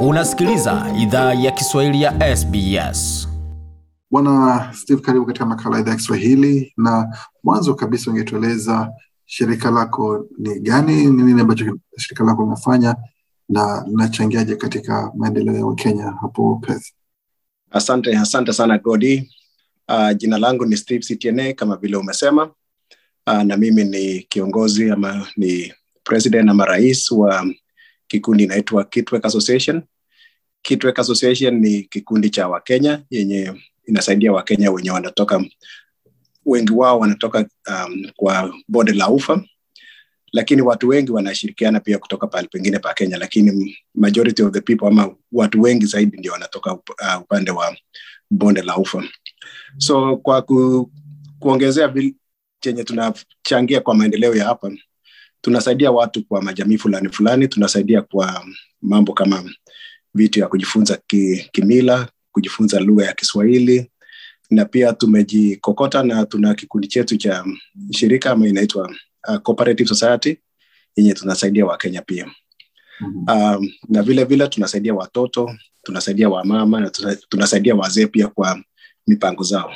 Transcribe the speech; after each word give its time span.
Unasikiliza 0.00 0.94
idhaa 1.02 1.34
ya 1.34 1.50
Kiswahili 1.50 2.02
ya 2.02 2.36
SBS. 2.36 3.28
Bwana 4.10 4.70
Steve, 4.74 5.00
karibu 5.02 5.26
katika 5.26 5.46
makala 5.46 5.74
ya 5.76 5.80
idhaa 5.82 5.90
ya 5.90 5.96
Kiswahili. 5.96 6.72
Na 6.76 7.16
mwanzo 7.44 7.74
kabisa, 7.74 8.10
ungetueleza 8.10 8.92
shirika 9.24 9.70
lako 9.70 10.26
ni 10.38 10.60
gani, 10.60 11.06
ni 11.06 11.22
nini 11.22 11.40
ambacho 11.40 11.78
shirika 11.96 12.24
lako 12.24 12.42
linafanya 12.42 12.96
na 13.48 13.84
linachangiaje 13.86 14.56
katika 14.56 15.12
maendeleo 15.16 15.54
ya 15.54 15.66
Wakenya 15.66 16.14
hapo 16.20 16.62
Perth? 16.66 16.92
Asante, 17.70 18.16
asante 18.18 18.52
sana 18.52 18.78
Godi. 18.78 19.30
Uh, 19.88 20.12
jina 20.16 20.38
langu 20.38 20.66
ni 20.66 20.76
Steve 20.76 21.00
Citiene 21.04 21.52
kama 21.52 21.76
vile 21.76 21.96
umesema. 21.96 22.50
Uh, 23.26 23.42
na 23.42 23.56
mimi 23.56 23.84
ni 23.84 24.20
kiongozi 24.20 24.90
ama 24.90 25.26
ni 25.36 25.72
president 26.04 26.50
ama 26.50 26.64
rais 26.64 27.10
wa 27.10 27.46
kikundi 28.08 28.44
inaitwa 28.44 28.84
Kitwek 28.84 29.24
Association. 29.24 29.82
Kitwek 30.62 30.98
Association 30.98 31.54
ni 31.60 31.82
kikundi 31.82 32.30
cha 32.30 32.48
Wakenya 32.48 33.02
yenye 33.10 33.52
inasaidia 33.86 34.32
Wakenya 34.32 34.70
wenye 34.70 34.90
wanatoka, 34.90 35.44
wengi 36.46 36.72
wao 36.72 36.98
wanatoka 36.98 37.38
um, 37.68 38.04
kwa 38.16 38.54
bonde 38.68 38.92
la 38.92 39.08
ufa, 39.08 39.44
lakini 40.32 40.62
watu 40.62 40.88
wengi 40.88 41.12
wanashirikiana 41.12 41.80
pia 41.80 41.98
kutoka 41.98 42.26
pahali 42.26 42.48
pengine 42.48 42.78
pa 42.78 42.94
Kenya, 42.94 43.16
lakini 43.18 43.78
majority 43.94 44.42
of 44.42 44.52
the 44.52 44.60
people 44.60 44.86
ama 44.86 45.14
watu 45.32 45.62
wengi 45.62 45.86
zaidi 45.86 46.16
ndio 46.16 46.32
wanatoka 46.32 46.72
up, 46.74 46.90
uh, 46.90 47.22
upande 47.22 47.50
wa 47.50 47.76
bonde 48.30 48.62
la 48.62 48.76
ufa. 48.76 49.04
So 49.78 50.16
kwa 50.16 50.42
ku, 50.42 50.90
kuongezea 51.38 51.94
chenye 52.60 52.84
tunachangia 52.84 53.80
kwa 53.80 53.94
maendeleo 53.94 54.34
ya 54.34 54.44
hapa, 54.44 54.72
tunasaidia 55.40 55.90
watu 55.90 56.24
kwa 56.24 56.42
majamii 56.42 56.78
fulani 56.78 57.08
fulani, 57.08 57.48
tunasaidia 57.48 58.02
kwa 58.02 58.44
mambo 58.82 59.12
kama 59.12 59.44
vitu 60.14 60.40
ya 60.40 60.48
kujifunza 60.48 60.98
ki, 61.06 61.48
kimila, 61.52 62.08
kujifunza 62.32 62.80
lugha 62.80 63.04
ya 63.06 63.12
Kiswahili 63.12 63.90
na 64.50 64.64
pia 64.64 64.92
tumejikokota 64.92 66.02
na 66.02 66.26
tuna 66.26 66.54
kikundi 66.54 66.88
chetu 66.88 67.16
cha 67.16 67.44
shirika 67.90 68.30
ama 68.30 68.48
inaitwa 68.48 68.90
uh, 69.28 69.36
Cooperative 69.36 69.88
Society 69.88 70.36
yenye 70.96 71.14
tunasaidia 71.14 71.66
Wakenya 71.66 72.02
pia 72.02 72.30
mm-hmm. 73.00 73.56
um, 73.56 73.68
na 73.88 74.02
vile 74.02 74.24
vile 74.24 74.48
tunasaidia 74.48 74.94
watoto, 74.94 75.50
tunasaidia 75.82 76.28
wamama 76.28 76.80
na 76.80 76.90
tunasaidia 77.28 77.74
wazee 77.74 78.06
pia 78.06 78.28
kwa 78.28 78.62
mipango 79.06 79.42
zao. 79.42 79.72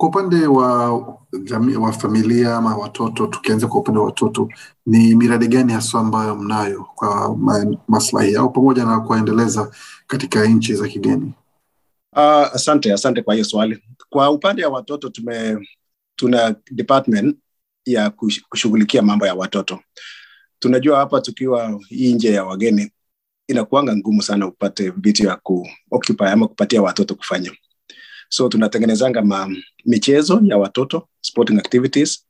Kwa 0.00 0.08
upande 0.08 0.46
wa 0.46 1.18
jamii, 1.44 1.76
wa 1.76 1.92
familia 1.92 2.56
ama 2.56 2.76
watoto, 2.76 3.26
tukianza 3.26 3.66
kwa 3.66 3.80
upande 3.80 4.00
wa 4.00 4.06
watoto, 4.06 4.48
ni 4.86 5.14
miradi 5.14 5.48
gani 5.48 5.72
haswa 5.72 6.00
ambayo 6.00 6.36
mnayo 6.36 6.86
kwa 6.94 7.36
maslahi 7.88 8.32
yao 8.32 8.48
pamoja 8.48 8.84
na 8.84 9.00
kuwaendeleza 9.00 9.70
katika 10.06 10.46
nchi 10.46 10.74
za 10.74 10.88
kigeni? 10.88 11.32
Uh, 12.12 12.22
asante, 12.54 12.92
asante 12.92 13.22
kwa 13.22 13.34
hiyo 13.34 13.44
swali. 13.44 13.82
Kwa 14.10 14.30
upande 14.30 14.64
wa 14.64 14.72
watoto 14.72 15.08
tume, 15.08 15.68
tuna 16.16 16.54
department 16.70 17.36
ya 17.84 18.10
kushughulikia 18.48 19.02
mambo 19.02 19.26
ya 19.26 19.34
watoto. 19.34 19.80
Tunajua 20.58 20.98
hapa 20.98 21.20
tukiwa 21.20 21.80
nje 21.90 22.32
ya 22.32 22.44
wageni 22.44 22.90
inakuanga 23.48 23.96
ngumu 23.96 24.22
sana 24.22 24.46
upate 24.46 24.90
vitu 24.90 25.26
ya 25.26 25.36
ku 25.36 25.68
ama 26.18 26.48
kupatia 26.48 26.82
watoto 26.82 27.14
kufanya 27.14 27.52
so 28.30 28.48
tunatengenezanga 28.48 29.22
ma, 29.22 29.50
michezo 29.84 30.40
ya 30.44 30.58
watoto 30.58 31.08
sporting 31.20 31.58
activities. 31.58 32.26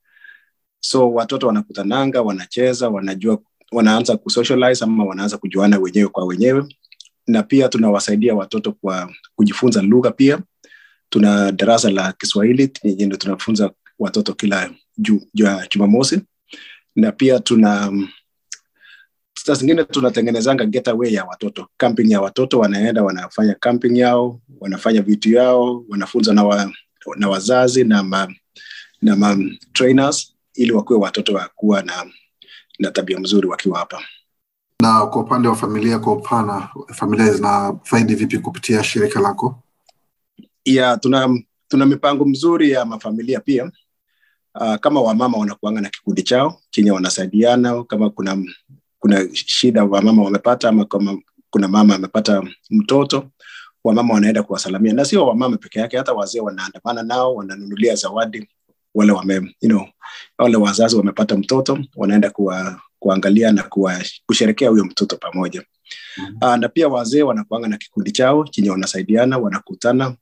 So 0.80 1.12
watoto 1.12 1.46
wanakutananga 1.46 2.22
wanacheza 2.22 2.88
wanajua 2.88 3.38
wanaanza 3.72 4.16
kusocialize 4.16 4.84
ama 4.84 5.04
wanaanza 5.04 5.38
kujuana 5.38 5.78
wenyewe 5.78 6.08
kwa 6.08 6.24
wenyewe. 6.26 6.64
Na 7.26 7.42
pia 7.42 7.68
tunawasaidia 7.68 8.34
watoto 8.34 8.72
kwa 8.72 9.12
kujifunza 9.34 9.82
lugha 9.82 10.10
pia. 10.10 10.38
Tuna 11.08 11.52
darasa 11.52 11.90
la 11.90 12.12
kiswahili 12.12 12.72
ndo 12.84 13.16
tunafunza 13.16 13.70
watoto 13.98 14.34
kila 14.34 14.70
ju, 14.98 15.22
ju, 15.34 15.46
jumamosi. 15.74 16.20
Na 16.96 17.12
pia 17.12 17.40
tuna 17.40 17.92
saa 19.50 19.54
zingine 19.60 19.84
tunatengenezanga 19.84 20.64
getaway 20.66 21.12
ya 21.14 21.24
watoto. 21.24 21.68
Camping 21.76 22.10
ya 22.10 22.20
watoto 22.20 22.58
wanaenda 22.58 23.02
wanafanya 23.02 23.54
camping 23.54 23.98
yao 23.98 24.40
wanafanya 24.60 25.02
vitu 25.02 25.30
yao 25.32 25.84
wanafunza 25.88 26.34
na, 26.34 26.44
wa, 26.44 26.72
na 27.16 27.28
wazazi 27.28 27.84
na 27.84 28.02
ma, 28.02 28.28
na 29.02 29.16
ma 29.16 29.38
trainers 29.72 30.34
ili 30.54 30.72
wakuwe 30.72 30.98
watoto 30.98 31.34
wakuwa 31.34 31.82
na, 31.82 32.06
na 32.78 32.90
tabia 32.90 33.20
mzuri 33.20 33.48
wakiwa 33.48 33.78
hapa. 33.78 34.02
Na 34.82 35.06
kwa 35.06 35.22
upande 35.22 35.48
wa 35.48 35.56
familia 35.56 35.98
kwa 35.98 36.12
upana 36.12 36.68
familia 36.94 37.32
zinafaidi 37.32 38.14
vipi 38.14 38.38
kupitia 38.38 38.84
shirika 38.84 39.20
lako? 39.20 39.62
Ya 40.64 40.96
tuna 40.96 41.38
tuna 41.68 41.86
mipango 41.86 42.24
mzuri 42.24 42.70
ya 42.70 42.84
mafamilia 42.84 43.40
pia. 43.40 43.70
Uh, 44.60 44.74
kama 44.74 45.00
wamama 45.00 45.38
wanakuanga 45.38 45.80
na 45.80 45.88
kikundi 45.88 46.22
chao 46.22 46.60
chenye 46.70 46.90
wanasaidiana 46.90 47.84
kama 47.84 48.10
kuna 48.10 48.44
kuna 49.00 49.28
shida 49.34 49.84
wamama 49.84 50.22
wamepata 50.22 50.68
ama 50.68 50.84
kama 50.84 51.18
kuna 51.50 51.68
mama 51.68 51.94
amepata 51.94 52.42
mtoto 52.70 53.30
wamama 53.84 54.14
wanaenda 54.14 54.42
kuwasalamia. 54.42 54.92
Na 54.92 55.04
sio 55.04 55.26
wamama 55.26 55.56
peke 55.56 55.78
yake 55.80 55.96
hata 55.96 56.12
wazee 56.12 56.40
wanaandamana 56.40 57.02
nao 57.02 57.34
wananunulia 57.34 57.94
zawadi. 57.94 58.48
Wale 58.94 59.12
wame, 59.12 59.34
you 59.60 59.68
know, 59.68 59.86
wale 60.38 60.56
wazazi 60.56 60.96
wamepata 60.96 61.36
mtoto 61.36 61.78
wanaenda 61.96 62.30
kuwa, 62.30 62.80
kuangalia 62.98 63.52
na 63.52 63.62
kuwa, 63.62 64.00
kusherekea 64.26 64.68
huyo 64.68 64.84
mtoto 64.84 65.16
pamoja. 65.16 65.62
Mm-hmm. 66.18 66.36
uh, 66.48 66.56
na 66.56 66.68
pia 66.68 66.88
wazee 66.88 67.22
wanakuanga 67.22 67.68
na 67.68 67.76
kikundi 67.78 68.12
chao 68.12 68.44
chenye 68.44 68.70
wanasaidiana 68.70 69.38
wanakutana 69.38 70.16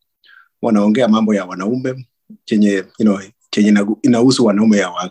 wanaongea 0.62 1.08
mambo 1.08 1.34
ya 1.34 1.44
wanaume 1.44 2.06
chenye 2.44 2.70
you 2.70 2.84
know, 3.06 3.20
chenye 3.50 3.74
inahusu 4.02 4.44
wanaume 4.46 4.76
ya 4.78 4.90
wa, 4.90 5.10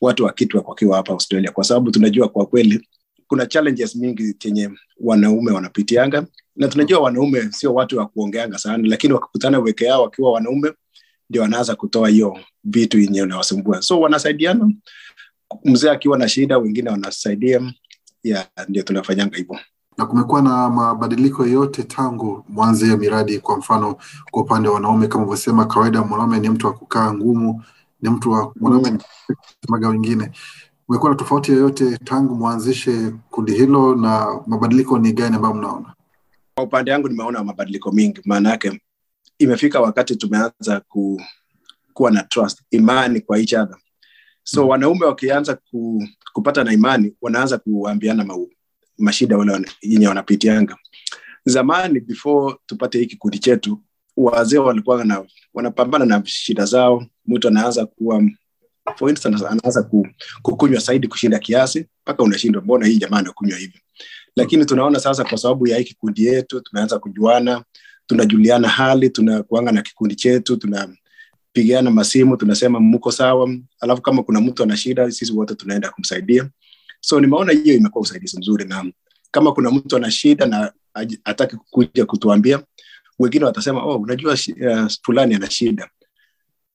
watu 0.00 0.24
wakitwa 0.24 0.62
wakiwa 0.66 0.96
hapa 0.96 1.12
australia. 1.12 1.50
Kwa 1.52 1.64
sababu 1.64 1.90
tunajua 1.90 2.28
kwa 2.28 2.46
kweli 2.46 2.88
kuna 3.28 3.46
challenges 3.46 3.96
mingi 3.96 4.34
chenye 4.34 4.70
wanaume 5.00 5.52
wanapitianga. 5.52 6.26
Na 6.56 6.68
tunajua 6.68 7.00
wanaume 7.00 7.52
sio 7.52 7.74
watu 7.74 7.98
wa 7.98 8.06
kuongeanga 8.06 8.58
sana 8.58 8.88
lakini 8.88 9.12
wakikutana 9.12 9.58
weke 9.58 9.84
yao 9.84 10.02
wakiwa 10.02 10.32
wanaume 10.32 10.72
ndio 11.30 11.42
wanaanza 11.42 11.74
kutoa 11.76 12.08
hiyo 12.08 12.38
vitu 12.64 12.98
yenye 13.00 13.22
unawasumbua 13.22 13.82
so 13.82 14.00
wanasaidiana 14.00 14.70
mzee 15.64 15.90
akiwa 15.90 16.18
na 16.18 16.28
shida 16.28 16.58
wengine 16.58 16.90
wanasaidia. 16.90 17.72
Ya 18.24 18.46
ndio 18.68 18.82
tunafanyanga 18.82 19.36
hivyo. 19.36 19.58
Na 19.98 20.06
kumekuwa 20.06 20.42
na 20.42 20.70
mabadiliko 20.70 21.46
yote 21.46 21.82
tangu 21.82 22.44
mwanzo 22.48 22.86
ya 22.86 22.96
miradi 22.96 23.38
kwa 23.38 23.56
mfano 23.58 23.96
kwa 24.30 24.42
upande 24.42 24.68
wa 24.68 24.74
wanaume 24.74 25.06
kama 25.08 25.22
ulivyosema 25.22 25.64
kawaida 25.66 26.02
mwanaume 26.02 26.40
ni 26.40 26.48
mtu 26.48 26.66
wa 26.66 26.72
kukaa 26.72 27.12
ngumu 27.14 27.62
ni 28.02 28.10
mtu 28.10 28.30
wa 28.30 28.52
mwanaume 28.60 28.90
mm. 29.68 29.84
wengine 29.90 30.30
umekuwa 30.94 31.10
na 31.12 31.16
tofauti 31.18 31.52
yoyote 31.52 31.98
tangu 31.98 32.34
mwanzishe 32.34 33.12
kundi 33.30 33.54
hilo 33.54 33.94
na 33.94 34.40
mabadiliko 34.46 34.98
ni 34.98 35.12
gani 35.12 35.36
ambayo 35.36 35.54
mnaona? 35.54 35.94
Kwa 36.54 36.64
upande 36.64 36.90
yangu 36.90 37.08
nimeona 37.08 37.44
mabadiliko 37.44 37.92
mingi. 37.92 38.20
Maana 38.24 38.50
yake 38.50 38.80
imefika 39.38 39.80
wakati 39.80 40.16
tumeanza 40.16 40.80
ku, 40.88 41.22
kuwa 41.92 42.10
na 42.10 42.22
trust 42.22 42.62
imani 42.70 43.20
kwa 43.20 43.38
each 43.38 43.52
other. 43.52 43.76
So 44.42 44.62
mm. 44.62 44.68
wanaume 44.68 45.06
wakianza 45.06 45.54
ku, 45.70 46.04
kupata 46.32 46.64
na 46.64 46.72
imani 46.72 47.14
wanaanza 47.22 47.58
kuambiana 47.58 48.24
ma, 48.24 48.34
mashida 48.98 49.38
wale 49.38 49.66
yenye 49.82 50.08
wanapitianga. 50.08 50.76
Zamani 51.44 52.00
before 52.00 52.56
tupate 52.66 52.98
hii 52.98 53.06
kikundi 53.06 53.38
chetu 53.38 53.80
wazee 54.16 54.58
walikuwa 54.58 55.04
na, 55.04 55.24
wanapambana 55.54 56.04
na 56.04 56.22
shida 56.26 56.64
zao. 56.64 57.06
Mtu 57.26 57.48
anaanza 57.48 57.86
kuwa 57.86 58.22
for 58.96 59.10
instance 59.10 59.46
anaanza 59.46 59.90
kukunywa 60.42 60.80
zaidi 60.80 61.08
kushinda 61.08 61.38
kiasi 61.38 61.86
mpaka 62.02 62.22
unashindwa 62.22 62.62
mbona 62.62 62.86
hii 62.86 62.96
jamaa 62.98 63.18
anakunywa 63.18 63.58
hivi? 63.58 63.80
Lakini 64.36 64.64
tunaona 64.64 65.00
sasa 65.00 65.24
kwa 65.24 65.38
sababu 65.38 65.66
ya 65.66 65.78
hii 65.78 65.84
kikundi 65.84 66.24
yetu 66.26 66.60
tumeanza 66.60 66.98
kujuana 66.98 67.64
tunajuliana 68.06 68.68
hali 68.68 69.10
tunakuanga 69.10 69.72
na 69.72 69.82
kikundi 69.82 70.14
chetu 70.14 70.56
tunapigana 70.56 71.90
masimu 71.90 72.36
tunasema 72.36 72.80
mko 72.80 73.12
sawa 73.12 73.54
alafu 73.80 74.02
kama 74.02 74.22
kuna 74.22 74.40
mtu 74.40 74.62
ana 74.62 74.76
shida 74.76 75.10
sisi 75.10 75.32
wote 75.32 75.54
tunaenda 75.54 75.90
kumsaidia. 75.90 76.50
So 77.00 77.20
nimeona 77.20 77.52
hiyo 77.52 77.74
imekuwa 77.74 78.02
usaidizi 78.02 78.38
mzuri 78.38 78.64
na 78.64 78.84
kama 79.30 79.52
kuna 79.52 79.70
mtu 79.70 79.96
ana 79.96 80.10
shida 80.10 80.46
na 80.46 80.72
hataki 81.24 81.56
kuja 81.70 82.06
kutuambia 82.06 82.62
wengine 83.18 83.44
watasema 83.44 83.82
oh 83.84 83.96
unajua 83.96 84.36
uh, 85.08 85.18
ana 85.18 85.50
shida. 85.50 85.90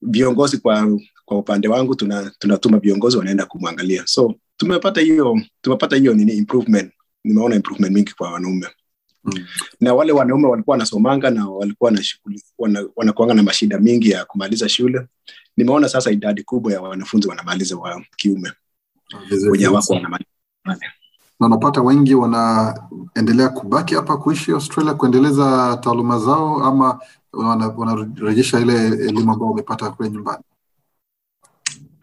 Viongozi 0.01 0.57
kwa 0.57 0.99
kwa 1.29 1.37
upande 1.37 1.67
wangu 1.67 1.95
tuna, 1.95 2.31
tunatuma 2.39 2.79
viongozi 2.79 3.17
wanaenda 3.17 3.45
kumwangalia. 3.45 4.03
So 4.07 4.33
tumepata 4.57 5.01
hiyo 5.01 5.41
tumepata 5.61 5.95
hiyo 5.95 6.13
nini 6.13 6.31
improvement. 6.31 6.91
Nimeona 7.23 7.55
improvement 7.55 7.93
mingi 7.95 8.13
kwa 8.17 8.31
wanaume. 8.31 8.67
Mm. 9.23 9.45
na 9.81 9.93
wale 9.93 10.11
wanaume 10.11 10.47
walikuwa 10.47 10.73
wanasomanga 10.73 11.29
na 11.29 11.47
walikuwa 11.49 11.91
na 11.91 12.03
shughuli 12.03 12.43
wana, 12.57 12.85
wanakuanga 12.95 13.33
na 13.33 13.43
mashida 13.43 13.79
mingi 13.79 14.09
ya 14.11 14.25
kumaliza 14.25 14.69
shule. 14.69 15.01
Nimeona 15.57 15.89
sasa 15.89 16.11
idadi 16.11 16.43
kubwa 16.43 16.73
ya 16.73 16.81
wanafunzi 16.81 17.27
wanamaliza 17.27 17.75
wa 17.77 18.01
kiume. 18.15 18.51
Wenye 19.51 19.67
wako 19.67 19.93
wanamaliza 19.93 20.29
na 21.39 21.47
unapata 21.47 21.81
wengi 21.81 22.15
wanaendelea 22.15 23.49
kubaki 23.49 23.95
hapa 23.95 24.17
kuishi 24.17 24.51
Australia 24.51 24.93
kuendeleza 24.93 25.77
taaluma 25.83 26.19
zao, 26.19 26.63
ama 26.63 26.99
wanarejesha 27.77 28.57
wana 28.57 28.71
ile 28.73 29.05
elimu 29.07 29.31
ambao 29.33 29.49
wamepata 29.49 29.89
kule 29.89 30.09
nyumbani? 30.09 30.43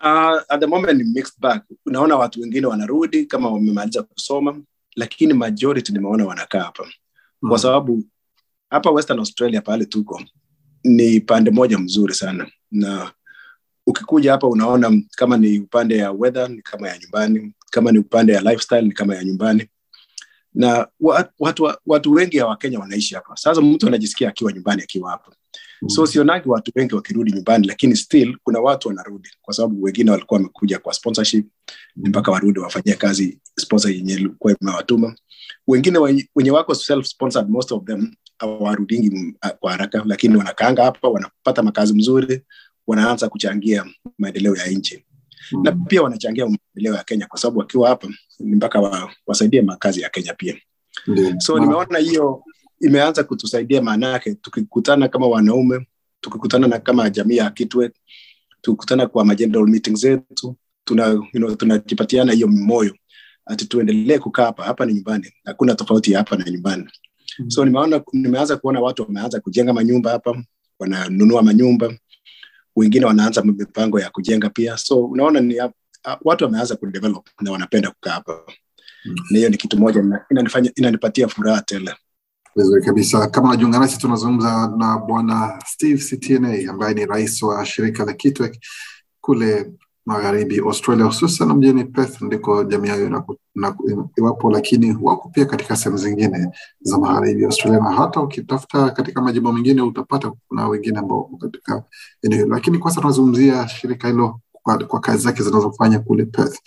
Uh, 0.06 0.40
at 0.48 0.60
the 0.60 0.66
moment 0.66 0.98
ni 0.98 1.04
mixed 1.04 1.40
bag. 1.40 1.60
Unaona 1.86 2.16
watu 2.16 2.40
wengine 2.40 2.66
wanarudi 2.66 3.26
kama 3.26 3.50
wamemaliza 3.50 4.02
kusoma, 4.02 4.60
lakini 4.96 5.32
majority 5.34 5.92
nimeona 5.92 6.24
wanakaa 6.26 6.62
hapa 6.62 6.84
mm. 7.42 7.48
kwa 7.48 7.58
sababu 7.58 8.04
hapa 8.70 8.90
Western 8.90 9.18
Australia 9.18 9.60
pale 9.62 9.84
tuko 9.84 10.22
ni 10.84 11.20
pande 11.20 11.50
moja 11.50 11.78
mzuri 11.78 12.14
sana, 12.14 12.50
na 12.70 13.12
ukikuja 13.86 14.32
hapa 14.32 14.46
unaona 14.46 15.02
kama 15.16 15.36
ni 15.36 15.58
upande 15.58 15.96
ya 15.96 16.12
weather 16.12 16.50
ni 16.50 16.62
kama 16.62 16.88
ya 16.88 16.98
nyumbani, 16.98 17.52
kama 17.70 17.92
ni 17.92 17.98
upande 17.98 18.32
ya 18.32 18.40
lifestyle 18.40 18.82
ni 18.82 18.92
kama 18.92 19.14
ya 19.14 19.24
nyumbani, 19.24 19.68
na 20.54 20.88
watu, 21.38 21.72
watu 21.86 22.12
wengi 22.12 22.40
wa 22.40 22.48
Wakenya 22.48 22.78
wanaishi 22.78 23.14
hapa. 23.14 23.36
Sasa 23.36 23.60
mtu 23.60 23.86
anajisikia 23.86 24.28
akiwa 24.28 24.52
nyumbani 24.52 24.82
akiwa 24.82 25.10
hapa 25.10 25.32
mm. 25.82 25.88
so 25.88 26.06
sionagi 26.06 26.48
watu 26.48 26.72
wengi 26.74 26.94
wakirudi 26.94 27.32
nyumbani, 27.32 27.66
lakini 27.66 27.96
still 27.96 28.36
kuna 28.42 28.60
watu 28.60 28.88
wanarudi, 28.88 29.28
kwa 29.42 29.54
sababu 29.54 29.82
wengine 29.82 30.10
walikuwa 30.10 30.38
wamekuja 30.38 30.78
kwa 30.78 30.92
sponsorship 30.94 31.46
mpaka 31.96 32.30
warudi 32.30 32.58
wafanyie 32.58 32.94
kazi 32.94 33.38
sponsor 33.60 33.90
yenye 33.90 34.12
ilikuwa 34.14 34.56
imewatuma. 34.60 35.14
Wengine 35.66 35.98
wenye 36.34 36.50
wako 36.50 36.74
self 36.74 37.06
sponsored, 37.06 37.48
most 37.50 37.72
of 37.72 37.84
them 37.84 38.12
hawarudingi 38.38 39.34
kwa 39.60 39.72
haraka, 39.72 40.02
lakini 40.06 40.36
wanakaanga 40.36 40.84
hapa, 40.84 41.08
wanapata 41.08 41.62
makazi 41.62 41.94
mzuri, 41.94 42.42
wanaanza 42.86 43.28
kuchangia 43.28 43.84
maendeleo 44.18 44.56
ya 44.56 44.66
nchi 44.66 45.04
mm. 45.52 45.62
na 45.62 45.72
pia 45.72 46.02
wanachangia 46.02 46.46
maendeleo 46.46 46.94
ya 46.98 47.04
Kenya 47.04 47.26
kwa 47.26 47.38
sababu 47.38 47.58
wakiwa 47.58 47.88
hapa 47.88 48.08
ni 48.38 48.56
mpaka 48.56 48.80
wa, 48.80 49.10
wasaidie 49.26 49.62
makazi 49.62 50.00
ya 50.00 50.08
Kenya 50.08 50.34
pia 50.34 50.56
mm. 51.06 51.40
so 51.40 51.58
nimeona 51.58 51.98
hiyo 51.98 52.42
imeanza 52.80 53.24
kutusaidia, 53.24 53.82
maana 53.82 54.08
yake 54.08 54.34
tukikutana 54.34 55.08
kama 55.08 55.26
wanaume, 55.26 55.86
tukikutana 56.20 56.68
na 56.68 56.78
kama 56.78 57.10
jamii 57.10 57.36
ya 57.36 57.50
Kitwe, 57.50 57.90
tukikutana 58.62 59.06
kwa 59.06 59.34
general 59.34 59.66
meeting 59.68 59.96
zetu, 59.96 60.56
tuna 60.84 61.06
you 61.06 61.22
know, 61.32 61.54
tunajipatiana 61.54 62.32
hiyo 62.32 62.48
moyo 62.48 62.94
ati 63.46 63.66
tuendelee 63.66 64.18
kukaa 64.18 64.44
hapa. 64.44 64.64
Hapa 64.64 64.86
ni 64.86 64.94
nyumbani, 64.94 65.32
hakuna 65.44 65.74
tofauti 65.74 66.12
ya 66.12 66.18
hapa 66.18 66.36
na 66.36 66.50
nyumbani 66.50 66.84
mm. 67.38 67.50
so 67.50 67.64
nimeona, 67.64 68.02
nimeanza 68.12 68.56
kuona 68.56 68.80
watu 68.80 69.02
wameanza 69.02 69.40
kujenga 69.40 69.72
manyumba 69.72 70.10
hapa, 70.10 70.42
wananunua 70.78 71.42
manyumba, 71.42 71.94
wengine 72.76 73.06
wanaanza 73.06 73.42
mipango 73.42 74.00
ya 74.00 74.10
kujenga 74.10 74.50
pia, 74.50 74.76
so 74.76 75.04
unaona 75.04 75.40
ni 75.40 75.54
watu 76.24 76.44
wameanza 76.44 76.76
kudevelop 76.76 77.26
na 77.40 77.50
wanapenda 77.52 77.90
kukaa 77.90 78.10
hapa 78.10 78.40
mm. 79.04 79.14
na 79.30 79.38
hiyo 79.38 79.48
ni 79.50 79.56
kitu 79.56 79.78
moja 79.78 80.04
inanifanya 80.30 80.70
inanipatia 80.76 81.28
furaha 81.28 81.62
tele. 81.62 81.94
Vizuri 82.56 82.82
kabisa. 82.82 83.26
Kama 83.26 83.48
unajiunga 83.48 83.78
nasi, 83.78 83.98
tunazungumza 83.98 84.72
na 84.78 84.98
Bwana 84.98 85.58
Steve 85.66 86.02
Ctna 86.02 86.70
ambaye 86.70 86.94
ni 86.94 87.06
rais 87.06 87.42
wa 87.42 87.66
shirika 87.66 88.04
la 88.04 88.12
Kitwek 88.12 88.58
kule 89.20 89.72
magharibi 90.06 90.58
Australia, 90.58 91.04
hususan 91.04 91.52
mjini 91.52 91.84
Perth 91.84 92.20
ndiko 92.22 92.64
jamii 92.64 92.88
hayo 92.88 93.24
iwapo, 94.16 94.50
lakini 94.50 94.96
wako 95.02 95.28
pia 95.28 95.44
katika 95.44 95.76
sehemu 95.76 95.96
zingine 95.96 96.48
za 96.80 96.98
magharibi 96.98 97.44
Australia, 97.44 97.80
na 97.80 97.90
hata 97.92 98.20
ukitafuta 98.20 98.90
katika 98.90 99.20
majimbo 99.22 99.52
mengine 99.52 99.82
utapata 99.82 100.32
kuna 100.48 100.68
wengine 100.68 100.98
ambao 100.98 101.30
katika 101.40 101.82
eneo 102.22 102.38
hilo, 102.38 102.54
lakini 102.54 102.78
kwanza 102.78 103.00
tunazungumzia 103.00 103.68
shirika 103.68 104.08
hilo 104.08 104.40
kwa, 104.52 104.78
kwa 104.78 105.00
kazi 105.00 105.22
zake 105.22 105.42
zinazofanya 105.42 105.98
kule 105.98 106.24
Perth. 106.24 106.58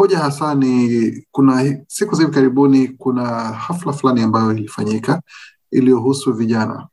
Hoja 0.00 0.18
hasa 0.18 0.54
ni 0.54 1.10
kuna 1.30 1.78
siku 1.88 2.14
za 2.14 2.22
hivi 2.22 2.34
karibuni, 2.34 2.88
kuna 2.88 3.24
hafla 3.52 3.92
fulani 3.92 4.22
ambayo 4.22 4.52
ilifanyika 4.52 5.22
iliyohusu 5.70 6.32
vijana 6.32 6.88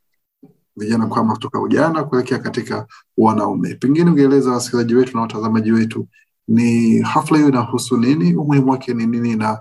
vijana 0.76 1.06
kwama 1.06 1.32
kutoka 1.32 1.60
ujana 1.60 2.04
kuelekea 2.04 2.38
katika 2.38 2.86
wanaume. 3.16 3.74
Pengine 3.74 4.10
ungeeleza 4.10 4.50
wasikilizaji 4.50 4.94
wetu 4.94 5.16
na 5.16 5.22
watazamaji 5.22 5.72
wetu 5.72 6.08
ni 6.48 6.98
hafla 7.00 7.36
hiyo 7.36 7.48
inahusu 7.48 7.96
nini, 7.96 8.34
umuhimu 8.34 8.70
wake 8.70 8.94
ni 8.94 9.06
nini, 9.06 9.36
na 9.36 9.58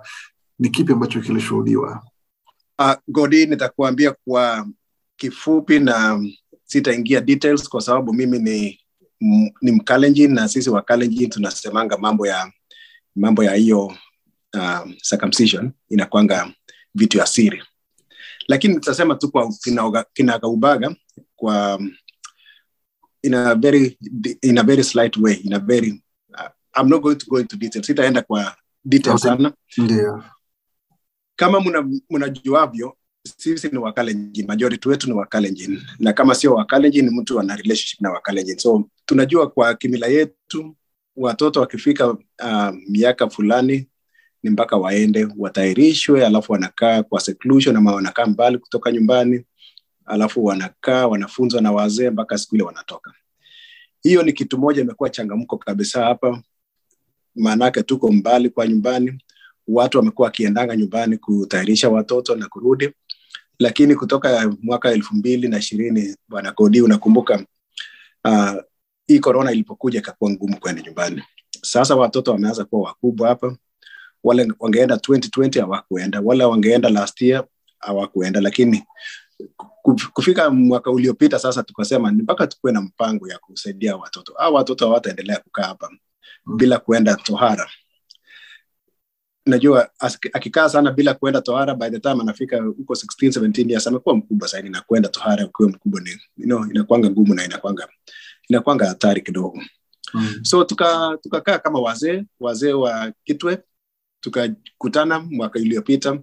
ni 0.59 0.69
kipi 0.69 0.93
ambacho 0.93 1.21
kilishuhudiwa? 1.21 2.03
Uh, 2.79 2.93
Godi, 3.07 3.45
nitakuambia 3.45 4.15
kwa 4.25 4.67
kifupi 5.15 5.79
na 5.79 6.25
sitaingia 6.63 7.21
details 7.21 7.69
kwa 7.69 7.81
sababu 7.81 8.13
mimi 8.13 8.39
ni, 8.39 8.79
m, 9.21 9.49
ni 9.61 9.71
Mkalenjin 9.71 10.33
na 10.33 10.47
sisi 10.47 10.69
wa 10.69 10.81
Kalenjin 10.81 11.29
tunasemanga 11.29 11.97
mambo 11.97 12.27
ya 12.27 12.51
mambo 13.17 13.43
ya 13.43 13.53
hiyo 13.53 13.85
uh, 14.53 14.91
circumcision 15.09 15.71
inakwanga 15.89 16.53
vitu 16.95 17.17
ya 17.17 17.25
siri. 17.25 17.63
Lakini 18.47 18.73
tutasema 18.73 19.15
tu 19.15 19.31
kwa 19.31 19.53
kinagaubaga 20.13 20.95
kwa 21.35 21.81
in 23.21 23.33
a 23.33 23.55
very 23.55 23.97
in 24.41 24.57
a 24.57 24.63
very 24.63 24.83
slight 24.83 25.17
way 25.17 25.33
in 25.33 25.53
a 25.53 25.59
very 25.59 26.03
uh, 26.33 26.49
I'm 26.81 26.89
not 26.89 27.01
going 27.01 27.15
to 27.15 27.25
go 27.29 27.39
into 27.39 27.57
detail. 27.57 27.83
Sitaenda 27.83 28.21
kwa 28.21 28.55
detail 28.85 29.15
Okay. 29.15 29.29
sana. 29.29 29.53
Ndio. 29.77 30.23
kama 31.35 31.61
mnajuavyo 32.09 32.97
sisi 33.37 33.69
ni 33.69 33.77
wakalenjin 33.77 34.47
majority 34.47 34.89
wetu 34.89 35.07
ni 35.07 35.13
wakalenjin 35.13 35.81
na 35.99 36.13
kama 36.13 36.35
sio 36.35 36.53
wakalenjin 36.53 37.09
mtu 37.09 37.39
ana 37.39 37.55
relationship 37.55 38.01
na 38.01 38.11
wakalenjin 38.11 38.57
so 38.57 38.89
tunajua 39.05 39.49
kwa 39.49 39.75
kimila 39.75 40.07
yetu 40.07 40.75
watoto 41.17 41.59
wakifika 41.59 42.07
uh, 42.09 42.17
miaka 42.89 43.29
fulani 43.29 43.87
ni 44.43 44.49
mpaka 44.49 44.77
waende 44.77 45.27
watairishwe, 45.37 46.25
alafu 46.25 46.51
wanakaa 46.51 47.03
kwa 47.03 47.19
seclusion 47.21 47.75
ama 47.75 47.93
wanakaa 47.95 48.25
mbali 48.25 48.57
kutoka 48.57 48.91
nyumbani 48.91 49.43
alafu 50.05 50.45
wanakaa 50.45 51.07
wanafunzwa 51.07 51.61
na 51.61 51.71
wazee 51.71 52.09
mpaka 52.09 52.37
siku 52.37 52.55
ile 52.55 52.63
wanatoka. 52.63 53.13
Hiyo 54.03 54.23
ni 54.23 54.33
kitu 54.33 54.57
moja 54.57 54.81
imekuwa 54.81 55.09
changamko 55.09 55.57
kabisa 55.57 56.05
hapa 56.05 56.41
maanake 57.35 57.83
tuko 57.83 58.11
mbali 58.11 58.49
kwa 58.49 58.67
nyumbani 58.67 59.23
watu 59.67 59.97
wamekuwa 59.97 60.25
wakiendanga 60.25 60.75
nyumbani 60.75 61.17
kutayarisha 61.17 61.89
watoto 61.89 62.35
na 62.35 62.47
kurudi 62.47 62.89
lakini 63.59 63.95
kutoka 63.95 64.55
mwaka 64.61 64.91
elfu 64.91 65.15
mbili 65.15 65.47
na 65.47 65.57
ishirini 65.57 66.15
bwana 66.27 66.51
kodi 66.51 66.81
unakumbuka 66.81 67.45
uh, 68.25 68.53
hii 69.07 69.19
korona 69.19 69.51
ilipokuja 69.51 69.99
ikakuwa 69.99 70.31
ngumu 70.31 70.59
kwenda 70.59 70.81
nyumbani. 70.81 71.23
Sasa 71.61 71.95
watoto 71.95 72.31
wameanza 72.31 72.65
kuwa 72.65 72.87
wakubwa 72.89 73.27
hapa. 73.29 73.55
Wale 74.23 74.53
wangeenda 74.59 74.95
2020 74.95 75.59
hawakuenda. 75.61 76.21
Wale 76.23 76.43
wangeenda 76.43 76.89
last 76.89 77.21
year 77.21 77.45
hawakuenda. 77.79 78.41
Lakini 78.41 78.83
kuf- 79.83 80.07
kufika 80.07 80.49
mwaka 80.49 80.91
uliopita 80.91 81.39
sasa 81.39 81.63
tukasema 81.63 82.11
mpaka 82.11 82.47
tukuwe 82.47 82.71
na 82.73 82.81
mpango 82.81 83.27
ya 83.27 83.37
kusaidia 83.39 83.95
watoto. 83.97 84.33
Au 84.33 84.53
watoto 84.53 84.87
hawataendelea 84.87 85.37
kukaa 85.39 85.63
hapa 85.63 85.89
bila 86.57 86.79
kuenda 86.79 87.15
tohara. 87.15 87.69
Najua 89.45 89.89
akikaa 90.33 90.69
sana 90.69 90.91
bila 90.91 91.13
kuenda 91.13 91.41
tohara 91.41 91.75
by 91.75 91.89
the 91.89 91.99
time 91.99 92.21
anafika 92.21 92.61
huko 92.61 92.93
16 92.93 93.39
17 93.41 93.69
years 93.69 93.87
amekuwa 93.87 94.15
mkubwa 94.15 94.47
zaidi 94.47 94.69
na 94.69 94.81
kuenda 94.81 95.09
tohara 95.09 95.45
ukiwa 95.45 95.69
mkubwa 95.69 96.01
ni 96.01 96.09
you 96.37 96.45
know, 96.45 96.65
inakwanga 96.71 97.09
ngumu 97.09 97.33
na 97.33 97.45
inakwanga 97.45 97.87
inakwanga 98.47 98.85
hatari 98.87 99.21
kidogo. 99.21 99.61
Mm. 100.13 100.39
so 100.41 100.63
tukakaa 100.63 101.17
tuka 101.17 101.59
kama 101.59 101.79
wazee 101.79 102.23
wazee 102.39 102.73
wa 102.73 103.13
kitwe 103.23 103.57
tukakutana 104.19 105.19
mwaka 105.19 105.59
iliyopita 105.59 106.19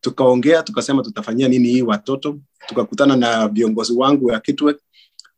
tukaongea 0.00 0.62
tukasema 0.62 1.02
tutafanyia 1.02 1.48
nini 1.48 1.68
hii 1.68 1.82
watoto 1.82 2.38
tukakutana 2.66 3.16
na 3.16 3.48
viongozi 3.48 3.92
wangu 3.92 4.26
wa 4.26 4.40
kitwe 4.40 4.76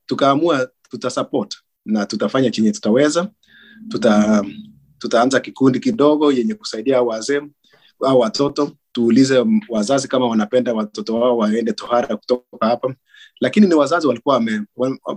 tukaamua 0.07 0.69
tutasupport 0.91 1.57
na 1.85 2.07
tutafanya 2.07 2.51
chenye 2.51 2.73
tutaweza. 2.73 3.29
Tuta 3.89 4.45
tutaanza 4.99 5.41
kikundi 5.41 5.81
kidogo 5.81 6.33
yenye 6.33 6.55
kusaidia 6.55 7.03
wazee 7.03 7.41
au 8.07 8.21
watoto 8.21 8.73
tuulize 8.93 9.45
wazazi 9.69 10.09
kama 10.09 10.27
wanapenda 10.27 10.75
watoto 10.75 11.15
wao 11.21 11.37
waende 11.37 11.73
tohara 11.73 12.17
kutoka 12.17 12.67
hapa. 12.67 12.95
Lakini 13.41 13.67
ni 13.67 13.75
wazazi 13.75 14.07
walikuwa 14.07 14.35
wame, 14.35 14.63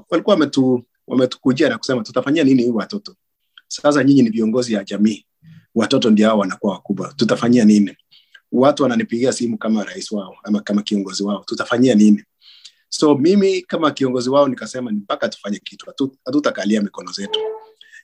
walikuwa 0.09 0.33
wametu, 0.35 0.83
wametukujia 1.07 1.69
na 1.69 1.77
kusema 1.77 2.03
tutafanyia 2.03 2.43
nini 2.43 2.63
hii 2.63 2.69
watoto? 2.69 3.15
Sasa 3.67 4.03
nyinyi 4.03 4.21
ni 4.21 4.29
viongozi 4.29 4.73
ya 4.73 4.83
jamii. 4.83 5.25
Watoto 5.75 6.09
ndio 6.09 6.27
hao 6.27 6.37
wanakuwa 6.39 6.73
wakubwa. 6.73 7.13
Tutafanyia 7.13 7.65
nini? 7.65 7.97
Watu 8.51 8.83
wananipigia 8.83 9.31
simu 9.33 9.57
kama 9.57 9.83
rais 9.83 10.11
wao 10.11 10.35
ama 10.43 10.61
kama 10.61 10.81
kiongozi 10.81 11.23
wao. 11.23 11.43
Tutafanyia 11.47 11.95
nini? 11.95 12.23
So 12.89 13.15
mimi 13.17 13.61
kama 13.61 13.91
kiongozi 13.91 14.29
wao 14.29 14.47
nikasema 14.47 14.91
ni 14.91 14.97
mpaka 14.97 15.29
tufanye 15.29 15.59
kitu. 15.59 15.85
Hatutakalia 16.25 16.81
mikono 16.81 17.11
zetu. 17.11 17.39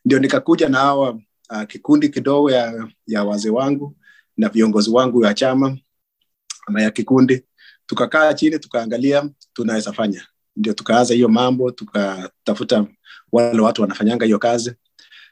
Ndio 0.06 0.20
nikakuja 0.20 0.70
na 0.70 0.78
hawa 0.78 1.10
uh, 1.50 1.64
kikundi 1.68 2.10
kidogo 2.10 2.52
ya, 2.52 2.88
ya 3.08 3.24
wazee 3.24 3.50
wangu 3.50 3.96
na 4.38 4.50
viongozi 4.50 4.90
wangu 4.90 5.20
wa 5.20 5.34
chama 5.34 5.78
ama 6.68 6.82
ya 6.82 6.92
kikundi. 6.92 7.46
Tukakaa 7.86 8.34
chini 8.34 8.60
tukaangalia 8.60 9.30
tunaweza 9.54 9.94
fanya 9.94 10.28
ndio 10.60 10.74
tukaanza 10.74 11.14
hiyo 11.14 11.28
mambo 11.30 11.72
tukatafuta 11.72 12.86
wale 13.32 13.62
watu 13.62 13.82
wanafanyanga 13.82 14.26
hiyo 14.26 14.40
kazi. 14.40 14.74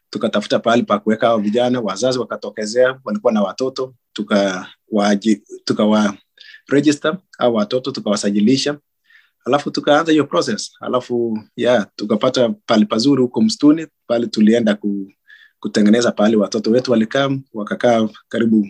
Tukatafuta 0.09 0.59
pahali 0.59 0.83
pa 0.83 0.99
kuweka 0.99 1.27
hao 1.27 1.37
vijana 1.37 1.81
wazazi 1.81 2.19
wakatokezea 2.19 2.99
walikuwa 3.03 3.33
na 3.33 3.41
watoto 3.41 3.93
tuka 4.13 4.67
tukawa 5.65 6.13
register 6.67 7.17
au 7.37 7.55
watoto 7.55 7.91
tukawasajilisha. 7.91 8.77
Alafu 9.45 9.71
tukaanza 9.71 10.11
hiyo 10.11 10.23
process. 10.25 10.71
Alafu 10.81 11.39
yeah, 11.55 11.87
tukapata 11.95 12.49
pali 12.49 12.85
pazuri 12.85 13.21
huko 13.21 13.41
msituni 13.41 13.87
pale 14.07 14.27
tulienda 14.27 14.75
ku, 14.75 15.11
kutengeneza 15.59 16.11
pahali 16.11 16.35
watoto 16.35 16.71
wetu 16.71 16.91
walikaa 16.91 17.29
wakakaa 17.53 18.09
karibu 18.29 18.67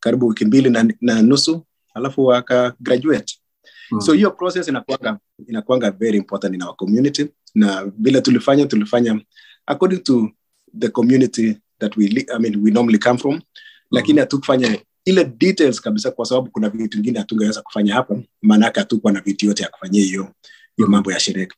karibu 0.00 0.26
wiki 0.26 0.44
mbili 0.44 0.70
na, 0.70 0.94
na 1.00 1.22
nusu. 1.22 1.66
Alafu 1.94 2.24
waka 2.26 2.74
graduate. 2.80 3.42
Mm. 3.92 4.00
so 4.00 4.12
hiyo 4.12 4.30
process 4.30 4.68
inakuanga 4.68 5.18
inakuanga 5.48 5.90
very 5.90 6.18
important 6.18 6.54
in 6.54 6.62
our 6.62 6.76
community. 6.76 7.28
Na 7.54 7.84
vile 7.98 8.20
tulifanya 8.20 8.66
tulifanya 8.66 9.20
according 9.66 9.98
to 10.02 10.30
the 10.78 10.88
community 10.88 11.58
that 11.78 11.96
we, 11.96 12.06
I 12.34 12.38
mean, 12.38 12.62
we 12.62 12.70
normally 12.70 12.98
come 12.98 13.18
from. 13.18 13.40
Lakini 13.90 14.20
hatukufanya 14.20 14.78
ile 15.04 15.24
details 15.24 15.80
kabisa 15.80 16.10
kwa 16.10 16.26
sababu 16.26 16.50
kuna 16.50 16.68
vitu 16.68 16.96
vingine 16.96 17.18
hatungeweza 17.18 17.62
kufanya 17.62 17.94
hapa. 17.94 18.16
Maanaake 18.42 18.80
hatukuwa 18.80 19.12
na 19.12 19.20
vitu 19.20 19.46
yote 19.46 19.62
ya 19.62 19.68
kufanyia 19.68 20.04
hiyo 20.04 20.28
hiyo 20.76 20.88
mambo 20.88 21.12
ya 21.12 21.20
sherehe. 21.20 21.48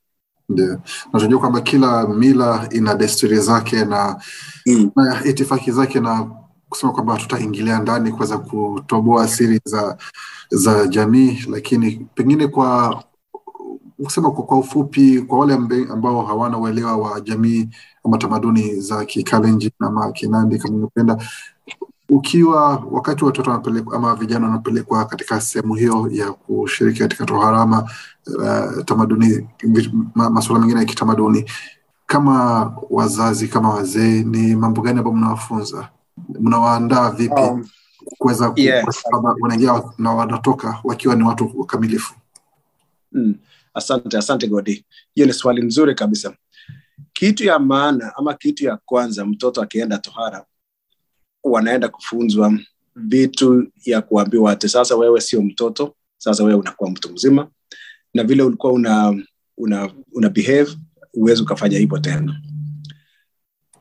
Ndio, 0.48 0.66
na 0.66 0.80
tunajua 1.12 1.40
kwamba 1.40 1.60
kila 1.60 2.08
mila 2.08 2.68
ina 2.72 2.94
desturi 2.94 3.38
zake 3.38 3.84
na, 3.84 4.22
mm. 4.66 4.90
na 4.96 5.24
itifaki 5.24 5.72
zake, 5.72 6.00
na 6.00 6.30
kusema 6.68 6.92
kwamba 6.92 7.16
tutaingilia 7.16 7.78
ndani 7.78 8.12
kuweza 8.12 8.38
kutoboa 8.38 9.28
siri 9.28 9.60
za 9.64 9.98
za 10.50 10.86
jamii, 10.86 11.44
lakini 11.50 12.06
pengine 12.14 12.46
kwa 12.46 13.04
kusema 14.04 14.30
kwa, 14.30 14.44
kwa 14.44 14.58
ufupi, 14.58 15.20
kwa 15.22 15.38
wale 15.38 15.54
ambao 15.90 16.22
hawana 16.26 16.58
uelewa 16.58 16.96
wa 16.96 17.20
jamii 17.20 17.68
ama 18.04 18.18
tamaduni 18.18 18.80
za 18.80 19.04
Kikalenjin 19.04 19.70
ama 19.80 20.12
Kinandi 20.12 20.58
kama 20.58 20.74
unapenda, 20.76 21.18
ukiwa 22.08 22.82
wakati 22.90 23.24
watoto 23.24 23.50
wanapelekwa 23.50 23.96
ama 23.96 24.14
vijana 24.14 24.46
wanapelekwa 24.46 25.04
katika 25.04 25.40
sehemu 25.40 25.74
hiyo 25.74 26.08
ya 26.12 26.32
kushiriki 26.32 26.98
katika 26.98 27.24
toharama 27.24 27.90
uh, 28.38 28.84
tamaduni 28.84 29.48
masuala 30.14 30.60
mengine 30.60 30.80
ya 30.80 30.86
kitamaduni 30.86 31.44
kama 32.06 32.72
wazazi 32.90 33.48
kama 33.48 33.70
wazee 33.74 34.22
ni 34.22 34.56
mambo 34.56 34.82
gani 34.82 34.98
ambayo 34.98 35.16
mnawafunza? 35.16 35.88
Mnawaandaa 36.40 37.10
vipi 37.10 37.34
Um, 37.40 37.66
kuweza 38.18 38.54
sababu 38.92 39.36
wanaingia 39.42 39.82
na 39.98 40.12
wanatoka 40.12 40.80
wakiwa 40.84 41.14
ni 41.16 41.22
watu 41.22 41.50
wakamilifu? 41.56 42.14
Mm. 43.12 43.34
Asante, 43.74 44.18
asante 44.18 44.46
Godi. 44.48 44.86
Hiyo 45.14 45.26
ni 45.26 45.32
swali 45.32 45.62
nzuri 45.62 45.94
kabisa. 45.94 46.36
Kitu 47.12 47.44
ya 47.44 47.58
maana 47.58 48.12
ama 48.16 48.34
kitu 48.34 48.64
ya 48.64 48.76
kwanza, 48.76 49.26
mtoto 49.26 49.62
akienda 49.62 49.98
tohara, 49.98 50.44
wanaenda 51.44 51.88
kufunzwa 51.88 52.58
vitu 52.96 53.66
ya 53.84 54.02
kuambiwa 54.02 54.52
ati 54.52 54.68
sasa 54.68 54.96
wewe 54.96 55.20
sio 55.20 55.42
mtoto, 55.42 55.96
sasa 56.18 56.44
wewe 56.44 56.58
unakuwa 56.60 56.90
mtu 56.90 57.12
mzima, 57.12 57.50
na 58.14 58.24
vile 58.24 58.42
ulikuwa 58.42 58.72
una 58.72 59.22
una, 59.56 59.90
una 60.12 60.30
behave 60.30 60.76
huwezi 61.12 61.42
ukafanya 61.42 61.78
hivyo 61.78 61.98
tena. 61.98 62.40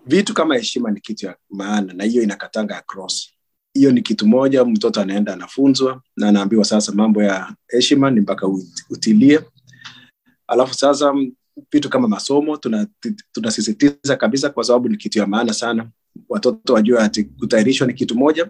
Vitu 0.06 0.34
kama 0.34 0.56
heshima 0.58 0.92
ni 0.92 1.02
kitu 1.02 1.26
ya 1.26 1.36
maana, 1.50 1.94
na 1.94 2.04
hiyo 2.04 2.24
inakatanga 2.24 2.78
across 2.78 3.34
hiyo 3.74 3.92
ni 3.92 4.02
kitu 4.02 4.28
moja 4.28 4.66
mtoto 4.66 5.02
anaenda 5.02 5.34
anafunzwa 5.34 6.02
na 6.18 6.30
anaambiwa 6.30 6.66
sasa 6.66 6.92
mambo 6.92 7.24
ya 7.24 7.56
heshima 7.68 8.12
ni 8.12 8.20
mpaka 8.20 8.48
utilie 8.90 9.42
alafu 10.54 10.74
sasa 10.74 11.14
vitu 11.72 11.90
kama 11.90 12.08
masomo 12.08 12.58
tuna- 12.58 12.88
tunasisitiza 13.32 14.16
kabisa 14.16 14.50
kwa 14.50 14.64
sababu 14.64 14.90
ni 14.90 14.98
kitu 14.98 15.20
ya 15.20 15.28
maana 15.28 15.54
sana. 15.54 15.90
Watoto 16.30 16.74
wajue 16.74 17.00
ati 17.04 17.24
kutayarishwa 17.24 17.88
ni 17.88 17.94
kitu 17.94 18.16
moja 18.16 18.50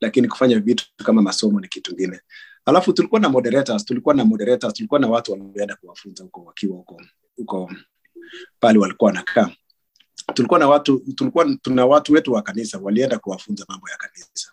lakini 0.00 0.28
kufanya 0.28 0.58
vitu 0.60 0.84
kama 1.04 1.22
masomo 1.22 1.60
ni 1.60 1.68
kitu 1.68 1.94
ngine 1.94 2.20
alafu 2.64 2.92
tulikuwa 2.92 3.20
na 3.20 3.28
moderators 3.28 3.84
tulikuwa 3.84 4.14
na 4.14 4.24
moderators 4.24 4.74
tulikuwa 4.74 5.00
na 5.00 5.08
watu 5.08 5.32
wanaoenda 5.32 5.76
kuwafunza 5.76 6.24
huko 6.24 6.44
wakiwa 6.44 6.76
huko 6.76 7.02
huko 7.36 7.70
pale 8.60 8.78
walikuwa 8.78 9.08
wanakaa. 9.08 9.50
Tulikuwa 10.34 10.60
na 10.60 10.68
watu 10.68 11.02
tulikuwa 11.14 11.54
tuna 11.62 11.86
watu 11.86 12.12
wetu 12.12 12.32
wa 12.32 12.42
kanisa 12.42 12.78
walienda 12.78 13.18
kuwafunza 13.18 13.64
mambo 13.68 13.88
ya 13.88 13.96
kanisa. 13.96 14.52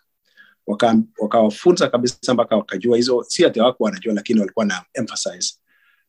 Waka- 0.66 0.98
wakawafunza 1.18 1.88
kabisa 1.88 2.34
mpaka 2.34 2.56
wakajua 2.56 2.96
hizo 2.96 3.24
si 3.28 3.44
ati 3.44 3.60
wako 3.60 3.84
wanajua 3.84 4.14
lakini 4.14 4.40
walikuwa 4.40 4.64
na 4.66 4.84
emphasize 4.94 5.54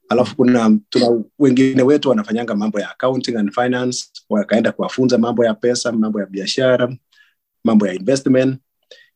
alafu 0.10 0.36
kuna 0.36 0.80
tuna 0.90 1.24
wengine 1.40 1.84
wetu 1.84 2.10
wanafanyanga 2.10 2.56
mambo 2.56 2.80
ya 2.80 2.92
accounting 2.92 3.36
and 3.36 3.52
finance 3.54 4.06
wakaenda 4.30 4.72
kuwafunza 4.72 5.18
mambo 5.18 5.46
ya 5.46 5.54
pesa 5.54 5.92
mambo 5.92 6.20
ya 6.20 6.26
biashara 6.26 6.96
mambo 7.64 7.88
ya 7.88 7.94
investment. 7.94 8.60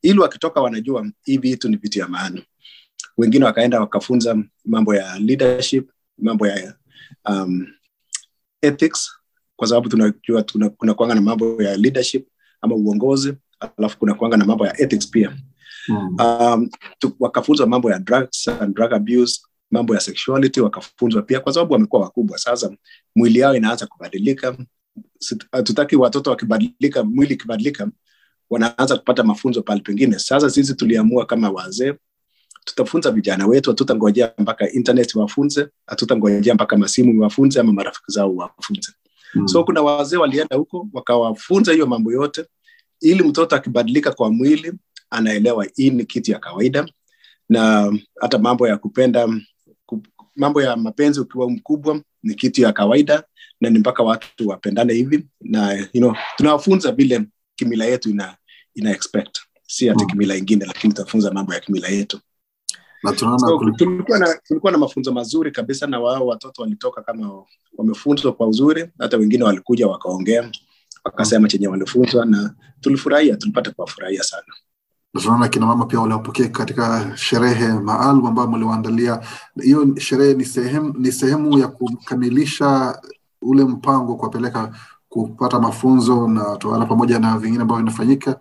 Ili 0.01 0.20
wakitoka 0.20 0.62
wanajua 0.62 1.08
hii 1.24 1.38
vitu 1.38 1.70
ni 1.70 1.75
vitu 1.77 2.00
ya 2.00 2.08
maana. 2.08 2.41
Wengine 3.17 3.46
wakaenda 3.46 3.79
wakafunza 3.79 4.44
mambo 4.65 4.96
ya 4.96 5.20
leadership 5.20 5.89
mambo 6.17 6.48
ya 6.48 6.75
um, 7.29 7.67
ethics 8.62 9.12
kwa 9.56 9.67
sababu 9.67 9.89
tunajua 9.89 10.41
tuna, 10.44 10.70
kuna 10.70 10.94
kuanga 10.94 11.15
na 11.15 11.22
mambo 11.22 11.63
ya 11.63 11.77
leadership 11.77 12.27
ama 12.62 12.75
uongozi 12.75 13.34
alafu 13.77 13.98
kuna 13.98 14.13
kuanga 14.13 14.38
na 14.38 14.46
mambo 14.46 14.67
ya 14.67 14.82
ethics 14.82 15.10
pia. 15.10 15.38
Mm. 15.89 16.17
um, 16.20 16.70
tu, 17.00 17.15
wakafunzwa 17.20 17.67
mambo 17.67 17.91
ya 17.91 18.00
drugs 18.00 18.48
and 18.48 18.75
drug 18.75 18.94
abuse 18.94 19.41
mambo 19.72 19.94
ya 19.96 20.00
sexuality 20.02 20.62
wakafunzwa 20.62 21.22
pia 21.22 21.40
kwa 21.40 21.54
sababu 21.54 21.74
wamekuwa 21.74 22.02
wakubwa. 22.02 22.38
Sasa 22.38 22.72
mwili 23.16 23.40
yao 23.40 23.56
inaanza 23.56 23.88
kubadilika. 23.88 24.58
Hatutaki 25.52 25.96
watoto 25.96 26.30
wakibadilika 26.30 27.04
mwili 27.04 27.34
ikibadilika 27.34 27.90
wanaanza 28.50 28.98
kupata 28.98 29.24
mafunzo 29.24 29.62
pale 29.62 29.82
pengine. 29.82 30.20
Sasa 30.20 30.50
sisi 30.50 30.74
tuliamua 30.76 31.26
kama 31.26 31.50
wazee 31.50 31.94
tutafunza 32.66 33.12
vijana 33.12 33.48
wetu 33.48 33.70
hatutangojea 33.70 34.34
mpaka 34.38 34.72
internet 34.72 35.16
wafunze 35.16 35.68
hatutangojea 35.88 36.54
mpaka 36.54 36.78
masimu 36.78 37.22
wafunze 37.22 37.60
ama 37.60 37.74
marafiki 37.74 38.12
zao 38.12 38.36
wafunze. 38.36 38.92
Mm. 39.36 39.48
so 39.48 39.64
kuna 39.64 39.82
wazee 39.82 40.18
walienda 40.18 40.56
huko 40.56 40.88
wakawafunza 40.94 41.72
hiyo 41.74 41.86
mambo 41.88 42.12
yote. 42.12 42.46
Ili 43.02 43.24
mtoto 43.24 43.56
akibadilika 43.56 44.12
kwa 44.12 44.32
mwili 44.32 44.74
anaelewa 45.10 45.66
hii 45.76 45.90
ni 45.90 46.06
kitu 46.06 46.32
ya 46.32 46.40
kawaida. 46.40 46.86
Na 47.50 47.94
hata 48.22 48.38
mambo 48.40 48.68
ya 48.68 48.78
kupenda 48.78 49.28
ku- 49.28 49.42
mambo 50.38 50.62
ya 50.62 50.75
mapenzi 50.75 51.20
ukiwa 51.20 51.50
mkubwa 51.50 52.01
ni 52.24 52.36
kitu 52.36 52.62
ya 52.62 52.74
kawaida 52.74 53.24
na 53.62 53.70
ni 53.70 53.79
mpaka 53.79 54.03
watu 54.03 54.48
wapendane 54.48 54.94
hivi. 54.94 55.27
Na 55.41 55.74
you 55.74 55.88
know, 56.01 56.15
tunawafunza 56.38 56.91
vile 56.91 57.24
kimila 57.56 57.86
yetu 57.86 58.10
ina, 58.10 58.38
ina 58.75 58.91
expect. 58.91 59.39
Si 59.67 59.88
hata 59.88 60.03
Mm. 60.03 60.10
kimila 60.10 60.36
ingine 60.36 60.65
lakini 60.65 60.94
tunafunza 60.94 61.32
mambo 61.32 61.53
ya 61.53 61.60
kimila 61.60 61.88
yetu. 61.88 62.20
So, 63.39 63.46
tulikuwa, 63.77 64.20
na, 64.20 64.39
tulikuwa 64.48 64.72
na 64.72 64.77
mafunzo 64.77 65.12
mazuri 65.13 65.51
kabisa 65.51 65.88
na 65.88 66.00
wao 66.00 66.27
watoto 66.27 66.62
walitoka 66.62 67.01
kama 67.01 67.44
wamefunzwa 67.77 68.34
kwa 68.34 68.48
uzuri. 68.48 68.86
Hata 69.00 69.17
wengine 69.17 69.44
walikuja 69.44 69.88
wakaongea 69.88 70.51
wakasema 71.03 71.48
chenye 71.48 71.67
walifunzwa 71.67 72.25
na 72.25 72.56
tulifurahia 72.82 73.36
tulipata 73.38 73.72
kuwafurahia 73.72 74.24
sana 74.24 74.46
na 75.18 75.24
tunaona 75.24 75.48
kina 75.48 75.66
mama 75.66 75.86
pia 75.86 76.00
waliwapokea 76.00 76.50
katika 76.50 77.12
sherehe 77.18 77.68
maalum 77.74 78.26
ambayo 78.26 78.48
mliwaandalia. 78.48 79.20
Hiyo 79.64 79.96
sherehe 80.00 80.34
ni 80.34 80.46
sehemu, 80.46 80.94
ni 80.98 81.12
sehemu 81.12 81.58
ya 81.60 81.68
kukamilisha 81.68 83.02
ule 83.42 83.64
mpango 83.64 84.12
wa 84.12 84.18
kuwapeleka 84.18 84.76
kupata 85.10 85.60
mafunzo 85.60 86.28
na 86.28 86.56
tohara 86.58 86.86
pamoja 86.86 87.20
na 87.20 87.38
vingine 87.38 87.62
ambavyo 87.62 87.84
vinafanyika. 87.86 88.40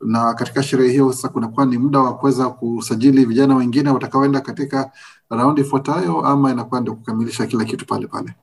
Na 0.00 0.34
katika 0.34 0.62
sherehe 0.62 0.90
hiyo 0.92 1.12
sasa 1.12 1.28
kunakuwa 1.28 1.66
ni 1.66 1.78
muda 1.78 1.98
wa 1.98 2.16
kuweza 2.16 2.48
kusajili 2.50 3.24
vijana 3.24 3.56
wengine 3.56 3.90
watakaoenda 3.90 4.40
katika 4.40 4.92
raundi 5.30 5.60
ifuatayo, 5.60 6.20
ama 6.26 6.50
inakuwa 6.52 6.80
ndio 6.80 6.94
kukamilisha 6.94 7.46
kila 7.46 7.64
kitu 7.64 7.86
pale 7.86 8.06
pale? 8.06 8.34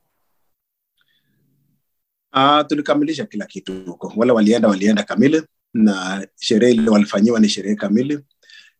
Uh, 2.33 2.65
tulikamilisha 2.67 3.25
kila 3.25 3.45
kitu 3.45 3.73
huko. 3.85 4.13
Wale 4.15 4.31
walienda 4.31 4.67
walienda 4.67 5.03
kamili, 5.03 5.43
na 5.75 6.27
sherehe 6.39 6.73
ile 6.73 6.89
walifanyiwa 6.89 7.39
ni 7.39 7.49
sherehe 7.49 7.75
kamili, 7.75 8.19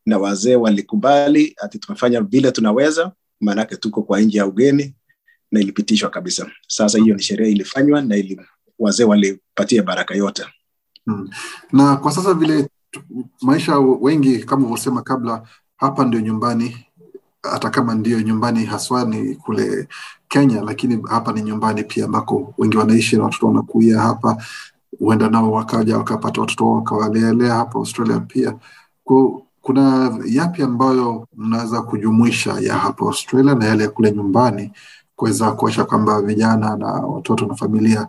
na 0.06 0.18
wazee 0.18 0.56
walikubali 0.56 1.56
ati 1.62 1.80
tumefanya 1.80 2.22
vile 2.22 2.52
tunaweza, 2.52 3.12
maanake 3.42 3.76
tuko 3.76 4.02
kwa 4.04 4.22
nje 4.22 4.38
ya 4.38 4.46
ugeni, 4.48 4.96
na 5.52 5.60
ilipitishwa 5.60 6.10
kabisa. 6.10 6.52
Sasa 6.68 6.98
hiyo 7.00 7.16
ni 7.16 7.22
sherehe 7.24 7.52
ilifanywa 7.52 8.02
na 8.02 8.16
ili, 8.16 8.42
wazee 8.80 9.04
walipatia 9.04 9.84
baraka 9.84 10.16
yote. 10.16 10.46
Hmm. 11.06 11.30
Na 11.72 11.96
kwa 11.98 12.12
sasa 12.12 12.34
vile 12.34 12.70
maisha 13.42 13.80
wengi 13.80 14.40
kama 14.40 14.62
ulivyosema 14.62 15.02
kabla, 15.02 15.48
hapa 15.78 16.06
ndio 16.06 16.20
nyumbani, 16.20 16.86
hata 17.44 17.70
kama 17.70 17.96
ndio 17.96 18.22
nyumbani 18.22 18.66
haswa 18.66 19.06
ni 19.06 19.36
kule 19.36 19.88
Kenya, 20.30 20.62
lakini 20.62 21.04
hapa 21.10 21.34
ni 21.34 21.42
nyumbani 21.42 21.84
pia 21.84 22.06
ambako 22.06 22.54
wengi 22.58 22.78
wanaishi 22.78 23.18
na 23.18 23.24
watoto 23.24 23.48
wanakuia 23.48 24.00
hapa, 24.02 24.44
huenda 25.00 25.30
nao 25.30 25.52
wakaja 25.52 25.98
wakapata 25.98 26.42
watoto 26.42 26.66
wao 26.66 26.76
wakawalelea 26.76 27.54
hapa 27.54 27.80
Australia 27.80 28.20
pia. 28.20 28.56
Kuna 29.62 30.18
yapi 30.26 30.62
ambayo 30.64 31.28
mnaweza 31.38 31.82
kujumuisha 31.82 32.54
ya 32.62 32.74
hapa 32.78 33.06
Australia 33.06 33.56
na 33.56 33.66
yale 33.66 33.84
ya 33.84 33.90
kule 33.90 34.12
nyumbani 34.12 34.72
kuweza 35.16 35.52
kuakisha 35.52 35.86
kwamba 35.86 36.22
vijana 36.22 36.78
na 36.78 36.86
watoto 36.88 37.46
na 37.46 37.56
familia 37.56 38.08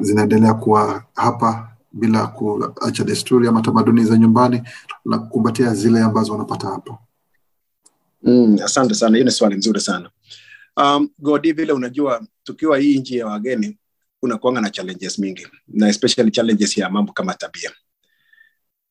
zinaendelea 0.00 0.54
kuwa 0.54 1.02
hapa 1.14 1.68
bila 1.92 2.26
kuacha 2.26 3.04
desturi 3.04 3.48
ama 3.48 3.62
tamaduni 3.62 4.04
za 4.04 4.18
nyumbani 4.18 4.62
na 5.04 5.18
kukumbatia 5.18 5.74
zile 5.74 6.00
ambazo 6.00 6.32
wanapata 6.32 6.68
hapa? 6.68 6.98
Mm, 8.22 8.58
asante 8.64 8.94
sana, 8.94 9.16
hiyo 9.16 9.24
ni 9.24 9.30
swali 9.30 9.56
nzuri 9.56 9.80
sana. 9.80 10.10
Um, 10.76 11.08
Godi, 11.18 11.52
vile 11.52 11.72
unajua 11.72 12.26
tukiwa 12.44 12.78
hii 12.78 12.98
nchi 12.98 13.16
ya 13.18 13.26
wageni 13.26 13.78
unakuanga 14.26 14.60
na 14.60 14.70
challenges 14.70 15.18
mingi 15.18 15.46
na 15.68 15.88
especially 15.88 16.30
challenges 16.30 16.76
ya 16.78 16.90
mambo 16.90 17.12
kama 17.12 17.34
tabia. 17.34 17.70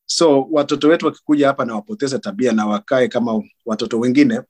So 0.06 0.48
watoto 0.52 0.88
wetu 0.88 1.06
wakikuja 1.06 1.48
hapa 1.48 1.66
na 1.66 1.76
wapoteze 1.76 2.20
tabia 2.20 2.52
na 2.52 2.66
wakae 2.66 3.08
kama 3.08 3.44
watoto 3.66 4.00
wengine, 4.00 4.42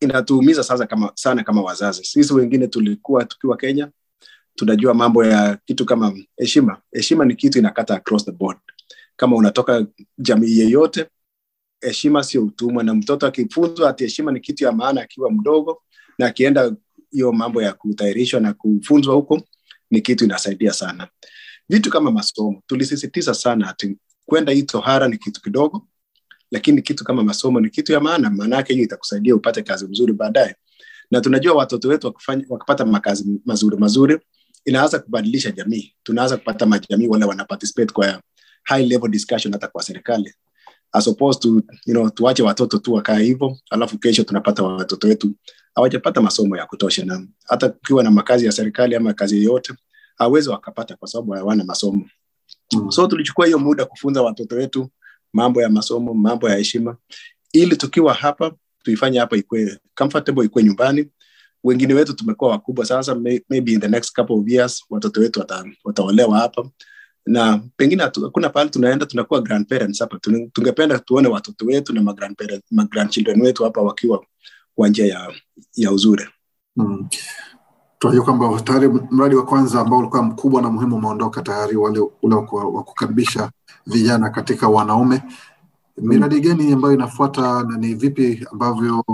inatuumiza 0.00 0.64
sasa 0.64 0.86
kama, 0.86 1.12
sana 1.14 1.44
kama 1.44 1.62
wazazi. 1.62 2.04
Sisi 2.04 2.34
wengine 2.34 2.66
tulikuwa 2.66 3.24
tukiwa 3.24 3.56
Kenya 3.56 3.90
tunajua 4.58 4.94
mambo 4.94 5.24
ya 5.24 5.58
kitu 5.64 5.84
kama 5.86 6.14
heshima. 6.36 6.80
Heshima 6.92 7.24
ni 7.24 7.34
kitu 7.36 7.58
inakata 7.58 7.94
across 7.94 8.24
the 8.24 8.32
board. 8.32 8.58
Kama 9.16 9.36
unatoka 9.36 9.86
jamii 10.18 10.58
yeyote, 10.58 11.06
heshima 11.80 12.22
sio 12.24 12.44
utumwa, 12.44 12.82
na 12.84 12.94
mtoto 12.94 13.26
akifunzwa 13.26 13.90
ati 13.90 14.04
heshima 14.04 14.32
ni 14.32 14.40
kitu 14.40 14.64
ya 14.64 14.72
maana 14.72 15.00
akiwa 15.00 15.30
mdogo, 15.30 15.82
na 16.18 16.26
akienda 16.26 16.72
hiyo 17.10 17.32
mambo 17.32 17.62
ya 17.62 17.72
kutairishwa 17.72 18.40
na 18.40 18.52
kufunzwa 18.52 19.14
huko, 19.14 19.40
ni 19.90 20.00
kitu 20.00 20.24
inasaidia 20.24 20.72
sana. 20.72 21.08
Vitu 21.68 21.90
kama 21.90 22.10
masomo, 22.10 22.62
tulisisitiza 22.66 23.34
sana 23.34 23.68
ati 23.68 23.96
kwenda 24.26 24.52
hii 24.52 24.62
tohara 24.62 25.08
ni 25.08 25.18
kitu 25.18 25.42
kidogo, 25.42 25.86
lakini 26.50 26.82
kitu 26.82 27.04
kama 27.04 27.22
masomo 27.24 27.60
ni 27.60 27.70
kitu 27.70 27.92
ya 27.92 28.00
maana, 28.00 28.30
maanake 28.30 28.72
hiyo 28.72 28.84
itakusaidia 28.84 29.34
upate 29.36 29.62
kazi 29.62 29.86
mzuri 29.86 30.12
baadaye. 30.12 30.56
Na 31.10 31.20
tunajua 31.20 31.54
watoto 31.54 31.88
wetu 31.88 32.06
wakufanya, 32.06 32.44
wakipata 32.48 32.84
makazi 32.84 33.40
mazuri 33.44 33.76
mazuri, 33.76 34.18
inaanza 34.64 34.98
kubadilisha 34.98 35.50
jamii. 35.50 35.94
Tunaanza 36.02 36.36
kupata 36.36 36.66
majamii 36.66 37.06
wale 37.08 37.24
wana 37.24 37.44
participate 37.44 37.92
kwa 37.92 38.22
high 38.62 38.86
level 38.86 39.10
discussion 39.10 39.52
hata 39.52 39.68
kwa 39.68 39.82
serikali 39.82 40.34
as 40.92 41.08
opposed 41.08 41.42
to 41.42 41.48
you 41.86 41.94
know, 41.94 42.10
tuache 42.10 42.42
watoto 42.42 42.78
tu 42.78 42.92
wakae 42.94 43.24
hivyo, 43.24 43.56
alafu 43.70 43.98
kesho 43.98 44.24
tunapata 44.24 44.62
watoto 44.62 45.08
wetu 45.08 45.34
hawajapata 45.74 46.20
masomo 46.20 46.56
ya 46.56 46.66
kutosha, 46.66 47.04
na 47.04 47.26
hata 47.44 47.66
ukiwa 47.66 48.02
na 48.02 48.10
makazi 48.10 48.46
ya 48.46 48.52
serikali 48.52 48.94
ama 48.96 49.12
kazi 49.14 49.36
yoyote 49.36 49.72
hawezi 50.16 50.48
wakapata 50.48 50.96
kwa 50.96 51.08
sababu 51.08 51.32
hawana 51.32 51.64
masomo. 51.64 52.06
Mm. 52.74 52.90
So 52.90 53.06
tulichukua 53.06 53.46
hiyo 53.46 53.58
muda 53.58 53.84
kufunza 53.84 54.22
watoto 54.22 54.54
wetu 54.56 54.90
mambo 55.32 55.62
ya 55.62 55.68
masomo, 55.70 56.14
mambo 56.14 56.48
ya 56.50 56.56
heshima, 56.56 56.96
ili 57.52 57.76
tukiwa 57.76 58.14
hapa 58.14 58.52
tuifanye 58.82 59.18
hapa 59.18 59.36
ikwe 59.36 59.78
comfortable, 59.94 60.44
ikwe 60.44 60.62
nyumbani. 60.64 61.08
Wengine 61.64 61.94
wetu 61.94 62.12
tumekuwa 62.12 62.50
wakubwa 62.50 62.84
sasa, 62.86 63.14
may, 63.14 63.40
maybe 63.50 63.72
in 63.72 63.80
the 63.80 63.88
next 63.88 64.14
couple 64.16 64.36
of 64.36 64.48
years 64.48 64.84
watoto 64.90 65.20
wetu 65.20 65.40
wata, 65.40 65.64
wataolewa 65.84 66.38
hapa 66.38 66.70
na 67.28 67.60
pengine 67.76 68.02
hakuna 68.02 68.48
pahali 68.48 68.70
tunaenda 68.70 69.06
tunakuwa 69.06 69.40
grandparents 69.40 70.00
hapa. 70.00 70.18
Tungependa 70.52 70.98
tuone 70.98 71.28
watoto 71.28 71.66
wetu 71.66 71.92
na 71.94 72.14
magrandchildren 72.70 73.40
wetu 73.42 73.64
hapa 73.64 73.80
wakiwa 73.82 74.24
kwa 74.74 74.88
njia 74.88 75.06
ya, 75.06 75.32
ya 75.76 75.92
uzuri. 75.92 76.26
Mm. 76.76 77.08
Tunajua 77.98 78.24
kwamba 78.24 78.60
tayari 78.60 78.88
mradi 79.10 79.34
wa 79.34 79.44
kwanza 79.44 79.80
ambao 79.80 79.98
ulikuwa 79.98 80.22
mkubwa 80.22 80.62
na 80.62 80.70
muhimu 80.70 80.96
umeondoka 80.96 81.42
tayari, 81.42 81.76
wale 81.76 82.00
ule 82.22 82.34
wa 82.34 82.64
wa 82.64 82.82
kukaribisha 82.82 83.50
vijana 83.86 84.30
katika 84.30 84.68
wanaume. 84.68 85.22
Miradi 85.98 86.40
gani 86.40 86.72
ambayo 86.72 86.94
inafuata 86.94 87.62
na 87.62 87.76
ni 87.78 87.94
vipi 87.94 88.46
ambavyo 88.52 89.04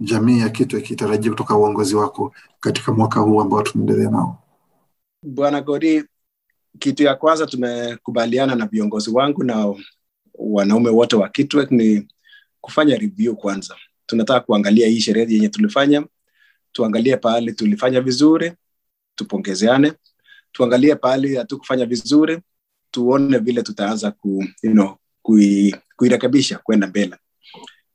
jamii 0.00 0.38
ya 0.40 0.48
Kitwe 0.48 0.80
ikitarajia 0.80 1.30
kutoka 1.30 1.56
uongozi 1.56 1.96
wako 1.96 2.32
katika 2.60 2.92
mwaka 2.92 3.20
huu 3.20 3.40
ambao 3.40 3.62
tunaendelea 3.62 4.10
nao? 4.10 4.38
Bwana 5.22 5.60
Gori, 5.60 6.04
kitu 6.78 7.02
ya 7.02 7.14
kwanza 7.14 7.46
tumekubaliana 7.46 8.54
na 8.54 8.66
viongozi 8.66 9.10
wangu 9.10 9.44
na 9.44 9.74
wanaume 10.34 10.90
wote 10.90 11.16
wa 11.16 11.28
Kitwek 11.28 11.70
ni 11.70 12.08
kufanya 12.60 12.96
review 12.96 13.36
kwanza. 13.36 13.76
Tunataka 14.06 14.40
kuangalia 14.40 14.88
hii 14.88 15.00
sherehe 15.00 15.34
yenye 15.34 15.48
tulifanya, 15.48 16.04
tuangalie 16.72 17.16
pahali 17.16 17.52
tulifanya 17.52 18.00
vizuri, 18.00 18.52
tupongezeane, 19.14 19.92
tuangalie 20.52 20.94
pahali 20.96 21.36
hatukufanya 21.36 21.86
vizuri, 21.86 22.38
tuone 22.90 23.38
vile 23.38 23.62
tutaanza 23.62 24.10
ku, 24.10 24.44
you 24.62 24.72
know, 24.72 24.96
kui, 25.22 25.76
kuirekebisha 25.96 26.58
kwenda 26.58 26.86
mbele. 26.86 27.16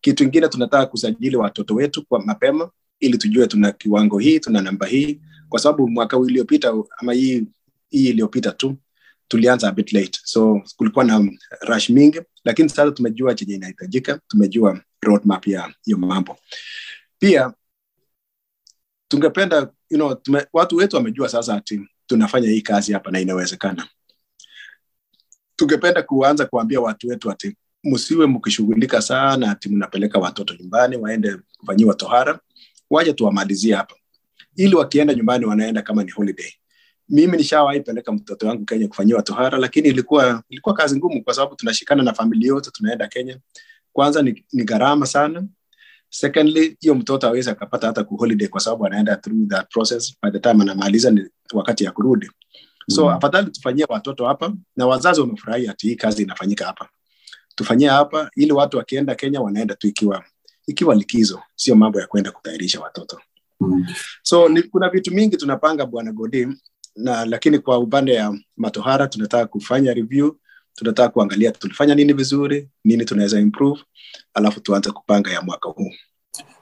Kitu 0.01 0.23
ingine 0.23 0.47
tunataka 0.47 0.85
kusajili 0.85 1.35
watoto 1.35 1.75
wetu 1.75 2.05
kwa 2.05 2.25
mapema 2.25 2.69
ili 2.99 3.17
tujue 3.17 3.47
tuna 3.47 3.71
kiwango 3.71 4.19
hii, 4.19 4.39
tuna 4.39 4.61
namba 4.61 4.85
hii, 4.87 5.21
kwa 5.49 5.59
sababu 5.59 5.87
mwaka 5.89 6.17
uliopita 6.17 6.73
ama 6.97 7.13
hii 7.13 7.43
hii 7.91 8.07
iliyopita 8.09 8.51
tu 8.51 8.77
tulianza 9.27 9.67
a 9.67 9.71
bit 9.71 9.93
late, 9.93 10.19
so 10.23 10.61
kulikuwa 10.77 11.05
na 11.05 11.29
rush 11.61 11.89
mingi, 11.89 12.21
lakini 12.45 12.69
sasa 12.69 12.91
tumejua 12.91 13.35
chenye 13.35 13.55
inahitajika, 13.55 14.19
tumejua 14.27 14.81
roadmap 15.01 15.47
ya 15.47 15.73
hiyo 15.83 15.97
mambo. 15.97 16.37
Pia 17.19 17.53
tungependa 19.07 19.71
you 19.89 19.97
know, 19.97 20.15
tume, 20.15 20.45
watu 20.53 20.75
wetu 20.75 20.95
wamejua 20.95 21.29
sasa 21.29 21.55
ati 21.55 21.81
tunafanya 22.07 22.49
hii 22.49 22.61
kazi 22.61 22.93
hapa 22.93 23.11
na 23.11 23.19
inawezekana. 23.19 23.87
Tungependa 25.55 26.03
kuanza 26.03 26.45
kuambia 26.45 26.81
watu 26.81 27.07
wetu 27.07 27.31
ati 27.31 27.55
msiwe 27.83 28.27
mkishughulika 28.27 29.01
sana 29.01 29.51
ati 29.51 29.69
mnapeleka 29.69 30.19
watoto 30.19 30.53
nyumbani 30.55 30.97
waende 30.97 31.37
kufanyiwa 31.57 31.93
tohara, 31.93 32.39
waje 32.89 33.13
tuwamalizie 33.13 33.75
hapa, 33.75 33.95
ili 34.55 34.75
wakienda 34.75 35.13
nyumbani 35.13 35.45
wanaenda 35.45 35.81
kama 35.81 36.03
ni 36.03 36.11
holiday. 36.11 36.51
Mimi 37.09 37.37
nishawaipeleka 37.37 38.11
mtoto 38.11 38.47
wangu 38.47 38.65
Kenya 38.65 38.87
kufanyiwa 38.87 39.21
tohara, 39.21 39.57
lakini 39.57 39.87
ilikuwa 39.89 40.43
ilikuwa 40.49 40.75
kazi 40.75 40.97
ngumu, 40.97 41.23
kwa 41.23 41.33
sababu 41.33 41.55
tunashikana 41.55 42.03
na 42.03 42.13
familia 42.13 42.47
yote, 42.47 42.71
tunaenda 42.71 43.07
Kenya. 43.07 43.37
Kwanza 43.93 44.21
ni, 44.21 44.45
ni 44.53 44.63
gharama 44.63 45.05
sana. 45.05 45.43
Secondly, 46.09 46.77
hiyo 46.79 46.95
mtoto 46.95 47.27
awezi 47.27 47.49
akapata 47.49 47.87
hata 47.87 48.03
ku 48.03 48.15
holiday 48.17 48.47
kwa 48.47 48.61
sababu 48.61 48.85
anaenda 48.85 49.15
through 49.15 49.47
that 49.49 49.69
process. 49.71 50.15
By 50.23 50.31
the 50.31 50.39
time 50.39 50.61
anamaliza 50.61 51.11
ni 51.11 51.25
wakati 51.53 51.83
ya 51.83 51.91
kurudi. 51.91 52.29
So 52.89 53.05
Mm. 53.05 53.13
afadhali 53.13 53.51
tufanyie 53.51 53.85
watoto 53.89 54.25
hapa, 54.27 54.53
na 54.75 54.87
wazazi 54.87 55.21
wamefurahia 55.21 55.71
ati 55.71 55.87
hii 55.87 55.95
kazi 55.95 56.23
inafanyika 56.23 56.65
hapa. 56.65 56.89
Tufanyie 57.55 57.89
hapa 57.89 58.29
ili 58.35 58.51
watu 58.51 58.77
wakienda 58.77 59.15
Kenya 59.15 59.41
wanaenda 59.41 59.75
tu 59.75 59.87
ikiwa 59.87 60.23
ikiwa 60.67 60.95
likizo, 60.95 61.41
sio 61.55 61.75
mambo 61.75 61.99
ya 62.01 62.07
kwenda 62.07 62.31
kutairisha 62.31 62.79
watoto. 62.79 63.21
Mm. 63.59 63.85
So 64.23 64.49
ni, 64.49 64.63
kuna 64.63 64.89
vitu 64.89 65.13
mingi 65.13 65.37
tunapanga 65.37 65.85
bwana 65.85 66.11
Godi, 66.11 66.47
na 66.95 67.25
lakini 67.25 67.59
kwa 67.59 67.79
upande 67.79 68.13
ya 68.13 68.37
matohara 68.57 69.07
tunataka 69.07 69.45
kufanya 69.45 69.93
review, 69.93 70.31
tunataka 70.73 71.09
kuangalia 71.09 71.51
tulifanya 71.51 71.95
nini 71.95 72.13
vizuri, 72.13 72.69
nini 72.85 73.05
tunaweza 73.05 73.39
improve, 73.39 73.81
alafu 74.33 74.59
tuanze 74.59 74.91
kupanga 74.91 75.31
ya 75.31 75.41
mwaka 75.41 75.69
huu. 75.69 75.91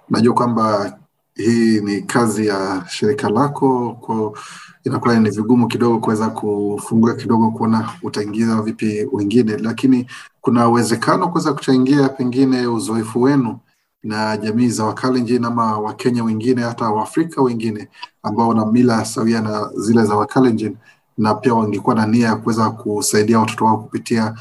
Najua 0.10 0.34
kwamba 0.34 0.98
hii 1.36 1.82
ni 1.82 2.02
kazi 2.02 2.48
ya 2.48 2.86
shirika 2.90 3.30
lako, 3.30 3.94
kwa 4.02 4.40
inakuwa 4.84 5.20
ni 5.20 5.30
vigumu 5.30 5.68
kidogo 5.68 6.00
kuweza 6.00 6.30
kufungua 6.30 7.16
kidogo 7.16 7.52
kuona 7.52 7.90
utaingiza 8.04 8.62
vipi 8.62 9.08
wengine, 9.12 9.58
lakini 9.58 10.08
kuna 10.42 10.70
uwezekano 10.70 11.28
kuweza 11.30 11.54
kuchangia 11.54 12.10
pengine 12.10 12.68
uzoefu 12.68 13.22
wenu 13.22 13.60
na 14.04 14.38
jamii 14.38 14.68
za 14.70 14.84
Wakalenjin 14.86 15.46
ama 15.46 15.80
Wakenya 15.80 16.24
wengine 16.24 16.62
hata 16.62 16.90
Waafrika 16.90 17.42
wengine 17.42 17.88
ambao 18.24 18.48
wana 18.50 18.66
mila 18.66 19.06
sawia 19.06 19.42
na 19.42 19.72
zile 19.76 20.04
za 20.06 20.16
Wakalenjin 20.16 20.78
na 21.18 21.36
pia 21.36 21.54
wangekuwa 21.54 21.96
na 21.96 22.06
nia 22.06 22.28
ya 22.28 22.36
kuweza 22.36 22.70
kusaidia 22.70 23.40
watoto 23.40 23.66
wao 23.66 23.78
kupitia 23.78 24.36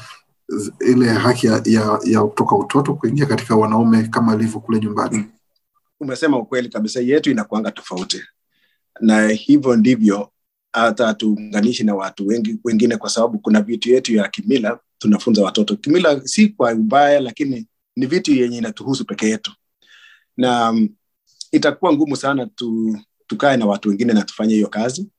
ile 0.79 1.07
haki 1.09 1.47
ya, 1.47 1.61
ya, 1.65 1.99
ya 2.03 2.23
kutoka 2.23 2.55
utoto 2.55 2.93
kuingia 2.93 3.25
katika 3.25 3.55
wanaume 3.55 4.03
kama 4.07 4.35
ilivyo 4.35 4.59
kule 4.59 4.79
nyumbani. 4.79 5.25
Umesema 5.99 6.37
ukweli 6.37 6.69
kabisa, 6.69 6.99
yetu 6.99 7.31
inakuanga 7.31 7.71
tofauti, 7.71 8.21
na 9.01 9.27
hivyo 9.27 9.75
ndivyo 9.75 10.29
hata 10.73 11.07
hatuunganishi 11.07 11.83
na 11.83 11.95
watu 11.95 12.27
wengi 12.27 12.59
wengine, 12.63 12.97
kwa 12.97 13.09
sababu 13.09 13.39
kuna 13.39 13.61
vitu 13.61 13.89
yetu 13.89 14.15
ya 14.15 14.27
kimila 14.27 14.79
tunafunza 14.97 15.43
watoto. 15.43 15.75
Kimila 15.75 16.21
si 16.27 16.47
kwa 16.49 16.71
ubaya, 16.73 17.19
lakini 17.19 17.67
ni 17.99 18.05
vitu 18.05 18.31
yenye 18.33 18.57
inatuhusu 18.57 19.05
peke 19.05 19.29
yetu, 19.29 19.51
na 20.37 20.71
mm, 20.71 20.89
itakuwa 21.51 21.93
ngumu 21.93 22.15
sana 22.15 22.45
tu, 22.45 22.97
tukae 23.27 23.57
na 23.57 23.65
watu 23.65 23.89
wengine 23.89 24.13
na 24.13 24.21
tufanye 24.23 24.53
hiyo 24.53 24.67
kazi. 24.67 25.09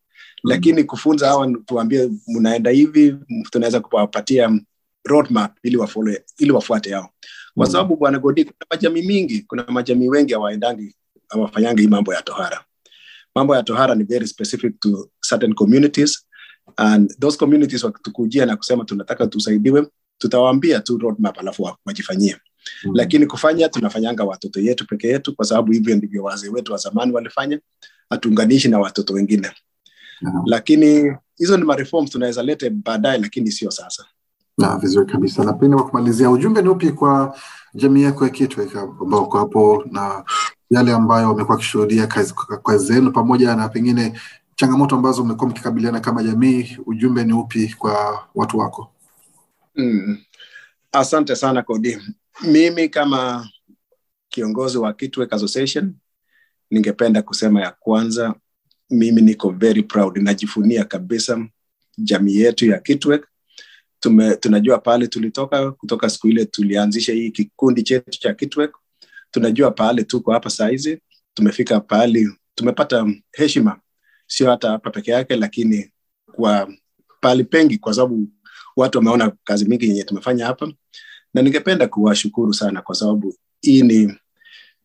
Lakini 0.45 0.85
kufunza 0.85 1.27
hawa 1.29 1.53
tuambie 1.67 2.11
mnaenda 2.29 2.71
hivi 2.71 3.17
tunaweza 3.51 3.81
kuwapatia 3.81 4.61
roadmap 5.05 5.59
ili 5.63 5.77
wafollow, 5.77 6.15
ili 6.39 6.51
wafuate 6.51 6.93
hao. 6.95 7.11
Kwa 7.55 7.67
Mm. 7.67 7.73
sababu 7.73 7.97
bwana 7.97 8.19
godi 8.19 8.45
kuna 8.45 8.67
majamii 8.71 9.03
mingi 9.03 9.43
kuna 9.43 9.65
majamii 9.69 10.09
wengi 10.09 10.33
hawaendangi 10.33 10.97
hawafanyangi 11.29 11.83
hii 11.83 11.89
mambo 11.89 12.15
ya 12.15 12.23
tohara. 12.23 12.65
Mambo 13.35 13.57
ya 13.57 13.63
tohara 13.63 13.95
ni 13.95 14.05
very 14.05 14.27
specific 14.27 14.81
to 14.81 15.11
certain 15.29 15.55
communities. 15.55 16.27
And 16.77 17.19
those 17.21 17.39
communities 17.39 17.85
wakitukujia 17.85 18.47
na 18.47 18.57
kusema 18.57 18.85
tunataka 18.85 19.27
tusaidiwe 19.27 19.87
tutawaambia 20.19 20.81
tu 20.81 20.99
roadmap 20.99 21.39
alafu 21.39 21.63
wa- 21.63 21.79
wajifanyie 21.87 22.37
Mm. 22.85 22.93
lakini 22.95 23.27
kufanya 23.27 23.69
tunafanyanga 23.69 24.25
watoto 24.25 24.61
yetu 24.61 24.87
peke 24.87 25.09
yetu 25.09 25.37
kwa 25.37 25.45
sababu 25.45 25.73
hivyo 25.73 25.97
ndivyo 25.97 26.23
wazee 26.25 26.49
wetu 26.49 26.73
wa 26.73 26.79
zamani 26.79 27.13
walifanya 27.13 27.61
hatuunganishi 28.11 28.69
na 28.69 28.79
watoto 28.79 29.15
wengine 29.15 29.51
Naam. 30.21 30.43
lakini 30.47 31.17
hizo 31.37 31.57
ni 31.57 31.65
mareform 31.65 32.07
tunaweza 32.07 32.43
lete 32.43 32.71
baadaye 32.71 33.19
lakini 33.19 33.53
sio 33.53 33.71
sasa 33.71 34.05
Na 34.59 34.77
vizuri 34.79 35.07
kabisa. 35.13 35.45
Na 35.45 35.53
pengine 35.53 35.77
kwa 35.77 35.91
kumalizia, 35.91 36.31
ujumbe 36.31 36.63
ni 36.63 36.69
upi 36.69 36.91
kwa 36.93 37.37
jamii 37.75 38.03
yako 38.03 38.25
ya 38.25 38.31
Kitwe 38.31 38.69
ambao 39.01 39.23
uko 39.25 39.39
hapo 39.39 39.85
na 39.91 40.25
yale 40.71 40.93
ambayo 40.93 41.29
wamekuwa 41.29 41.55
wakishuhudia 41.57 42.07
kazi, 42.07 42.35
kazi 42.65 42.87
zenu 42.87 43.13
pamoja 43.13 43.57
na 43.57 43.69
pengine 43.69 44.21
changamoto 44.57 44.97
ambazo 44.97 45.25
mmekuwa 45.25 45.51
mkikabiliana 45.51 46.01
kama 46.01 46.23
jamii, 46.23 46.77
ujumbe 46.87 47.25
ni 47.25 47.33
upi 47.33 47.75
kwa 47.79 48.25
watu 48.35 48.59
wako? 48.59 48.93
Mm. 49.77 50.19
Asante 50.93 51.37
sana 51.37 51.63
Kodi. 51.63 51.99
Mimi 52.43 52.89
kama 52.89 53.49
kiongozi 54.29 54.79
wa 54.79 54.93
Kitwek 54.93 55.33
Association 55.33 55.95
ningependa 56.71 57.23
kusema 57.23 57.61
ya 57.63 57.71
kwanza, 57.71 58.35
mimi 58.91 59.21
niko 59.23 59.51
very 59.51 59.83
proud, 59.83 60.17
najifunia 60.19 60.85
kabisa 60.85 61.47
jamii 61.99 62.37
yetu 62.37 62.67
ya 62.67 62.79
Kitwek. 62.79 63.27
Tume, 64.01 64.37
tunajua 64.37 64.79
pale 64.79 65.07
tulitoka 65.07 65.73
kutoka 65.73 66.11
siku 66.11 66.29
ile 66.29 66.45
tulianzisha 66.45 67.13
hii 67.13 67.31
kikundi 67.31 67.83
chetu 67.83 68.11
cha 68.21 68.35
Kitwek. 68.35 68.71
Tunajua 69.31 69.71
pale 69.71 70.05
tuko 70.05 70.33
hapa 70.33 70.51
saizi, 70.51 71.01
tumefika 71.35 71.81
pahali 71.81 72.31
tumepata 72.55 73.07
heshima, 73.33 73.81
sio 74.27 74.51
hata 74.51 74.71
hapa 74.71 74.91
peke 74.91 75.11
yake, 75.11 75.37
lakini 75.37 75.93
kwa 76.33 76.73
pahali 77.21 77.45
pengi, 77.45 77.79
kwa 77.79 77.95
sababu 77.95 78.29
watu 78.77 78.99
wameona 78.99 79.33
kazi 79.45 79.65
mingi 79.65 79.89
yenye 79.89 80.03
tumefanya 80.05 80.47
hapa, 80.47 80.73
na 81.35 81.43
ningependa 81.43 81.89
kuwashukuru 81.89 82.55
sana 82.55 82.83
kwa 82.83 82.95
sababu 82.95 83.35
hii 83.61 83.83
ni, 83.83 84.15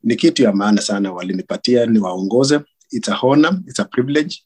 ni 0.03 0.15
kitu 0.15 0.43
ya 0.43 0.53
maana 0.53 0.81
sana 0.81 1.11
walinipatia 1.13 1.85
niwaongoze. 1.85 2.59
It's 2.91 3.09
a 3.09 3.13
honor, 3.21 3.59
it's 3.67 3.79
a 3.79 3.85
privilege, 3.85 4.37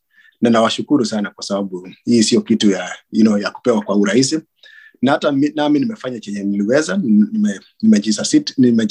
na 0.42 0.50
nawashukuru 0.50 1.06
sana 1.06 1.30
kwa 1.30 1.44
sababu 1.44 1.90
hii 2.06 2.24
sio 2.24 2.42
kitu 2.42 2.72
ya, 2.72 2.96
you 3.12 3.22
know, 3.22 3.38
ya 3.38 3.52
kupewa 3.52 3.82
kwa 3.82 3.96
urahisi. 3.96 4.40
Na 5.02 5.12
hata 5.12 5.32
nami 5.56 5.80
nimefanya 5.80 6.20
chenye 6.20 6.44
niliweza, 6.44 6.98
nime, 6.98 7.60
nimejisatiti. 7.82 8.54
Nime 8.58 8.88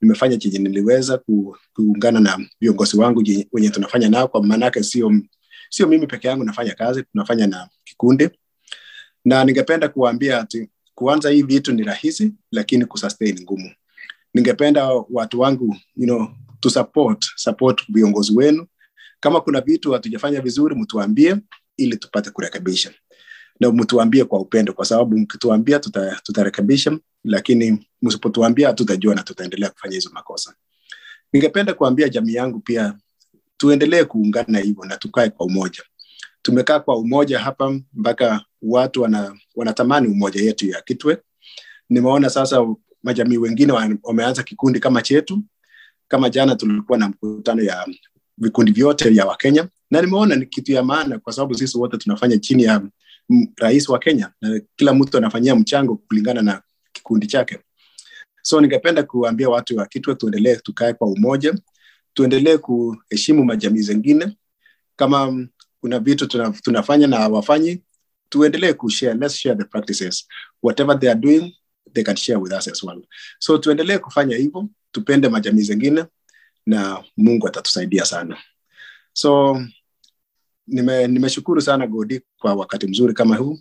nimefanya 0.00 0.36
chenye 0.36 0.58
niliweza 0.58 1.18
ku, 1.18 1.56
kuungana 1.74 2.20
na 2.20 2.46
viongozi 2.60 2.96
wangu 2.96 3.22
wenye 3.52 3.70
tunafanya 3.70 4.08
nao, 4.08 4.28
kwa 4.28 4.42
maanake 4.44 4.82
sio 4.82 5.12
sio 5.70 5.86
mimi 5.88 6.06
peke 6.06 6.28
yangu 6.28 6.44
nafanya 6.44 6.74
kazi, 6.74 7.02
tunafanya 7.02 7.46
na 7.46 7.68
kikundi, 7.84 8.28
na 9.24 9.44
ningependa 9.44 9.88
kuwaambia 9.88 10.40
ati 10.40 10.68
kuanza 10.96 11.30
hii 11.30 11.42
vitu 11.42 11.72
ni 11.72 11.82
rahisi, 11.82 12.32
lakini 12.52 12.84
kusustain 12.84 13.40
ngumu. 13.42 13.70
Ningependa 14.34 14.88
watu 15.10 15.40
wangu 15.40 15.76
you 15.96 16.06
know, 16.06 16.28
to 16.60 16.70
support 16.70 17.26
support 17.36 17.82
viongozi 17.88 18.32
wenu. 18.36 18.66
Kama 19.20 19.40
kuna 19.40 19.60
vitu 19.60 19.92
hatujafanya 19.92 20.40
vizuri, 20.40 20.74
mtuambie 20.74 21.36
ili 21.76 21.96
tupate 21.96 22.30
kurekebisha 22.30 22.90
na 23.60 23.70
mtuambie 23.72 24.24
kwa 24.24 24.40
upendo, 24.40 24.72
kwa 24.72 24.84
sababu 24.84 25.18
mkituambia 25.18 25.78
tuta, 25.78 26.20
tutarekebisha, 26.22 26.98
lakini 27.24 27.88
msipotuambia 28.02 28.72
tutajua 28.72 29.14
na 29.14 29.22
tutaendelea 29.22 29.70
kufanya 29.70 29.94
hizo 29.94 30.10
makosa. 30.12 30.54
Ningependa 31.32 31.74
kuambia 31.74 32.08
jamii 32.08 32.34
yangu 32.34 32.60
pia 32.60 32.94
tuendelee 33.56 34.04
kuungana 34.04 34.58
hivyo 34.58 34.84
na 34.84 34.96
tukae 34.96 35.30
kwa 35.30 35.46
umoja. 35.46 35.82
Tumekaa 36.42 36.80
kwa 36.80 36.98
umoja 36.98 37.38
hapa 37.38 37.80
mpaka 37.94 38.44
watu 38.68 39.02
wana, 39.02 39.36
wanatamani 39.54 40.08
umoja 40.08 40.42
yetu 40.42 40.66
ya 40.66 40.80
Kitwe. 40.82 41.18
Nimeona 41.90 42.30
sasa 42.30 42.74
majamii 43.02 43.36
wengine 43.36 43.72
wameanza 44.02 44.42
kikundi 44.42 44.80
kama 44.80 45.02
chetu. 45.02 45.42
Kama 46.08 46.30
jana 46.30 46.56
tulikuwa 46.56 46.98
na 46.98 47.08
mkutano 47.08 47.62
ya 47.62 47.86
vikundi 48.38 48.72
vyote 48.72 49.14
ya 49.14 49.26
Wakenya 49.26 49.68
na 49.90 50.02
nimeona 50.02 50.36
ni 50.36 50.46
kitu 50.46 50.72
ya 50.72 50.82
maana, 50.82 51.18
kwa 51.18 51.32
sababu 51.32 51.54
sisi 51.54 51.78
wote 51.78 51.96
tunafanya 51.96 52.38
chini 52.38 52.62
ya 52.62 52.82
rais 53.56 53.88
wa 53.88 53.98
Kenya 53.98 54.32
na 54.40 54.60
kila 54.76 54.94
mtu 54.94 55.16
anafanyia 55.18 55.56
mchango 55.56 55.96
kulingana 55.96 56.42
na 56.42 56.62
kikundi 56.92 57.26
chake. 57.26 57.58
So 58.42 58.60
ningependa 58.60 59.02
kuambia 59.02 59.48
watu 59.48 59.76
wa 59.76 59.86
Kitwe 59.86 60.14
tuendelee 60.14 60.56
tukae 60.56 60.92
kwa 60.92 61.08
umoja, 61.08 61.54
tuendelee 62.14 62.56
kuheshimu 62.58 63.44
majamii 63.44 63.80
zengine. 63.82 64.36
Kama 64.96 65.46
kuna 65.80 65.98
vitu 65.98 66.26
tuna, 66.26 66.50
tunafanya 66.50 67.06
na 67.06 67.16
hawafanyi, 67.16 67.82
tuendelee 68.28 68.72
kushare, 68.72 69.14
let's 69.14 69.34
share 69.36 69.56
the 69.56 69.64
practices. 69.64 70.26
Whatever 70.62 70.98
they 71.00 71.10
are 71.10 71.20
doing, 71.20 71.52
they 71.92 72.02
can 72.04 72.16
share 72.16 72.38
with 72.38 72.52
us 72.52 72.68
as 72.68 72.82
well. 72.82 73.02
So 73.38 73.58
tuendelee 73.58 73.98
kufanya 73.98 74.36
hivyo, 74.36 74.68
tupende 74.92 75.28
majamii 75.28 75.62
zingine 75.62 76.04
na 76.66 77.04
Mungu 77.16 77.48
atatusaidia 77.48 78.04
sana. 78.04 78.36
So 79.12 79.60
nime, 80.66 81.60
sana 81.60 81.86
Godi 81.86 82.20
kwa 82.38 82.54
wakati 82.54 82.86
mzuri 82.86 83.14
kama 83.14 83.36
huu. 83.36 83.58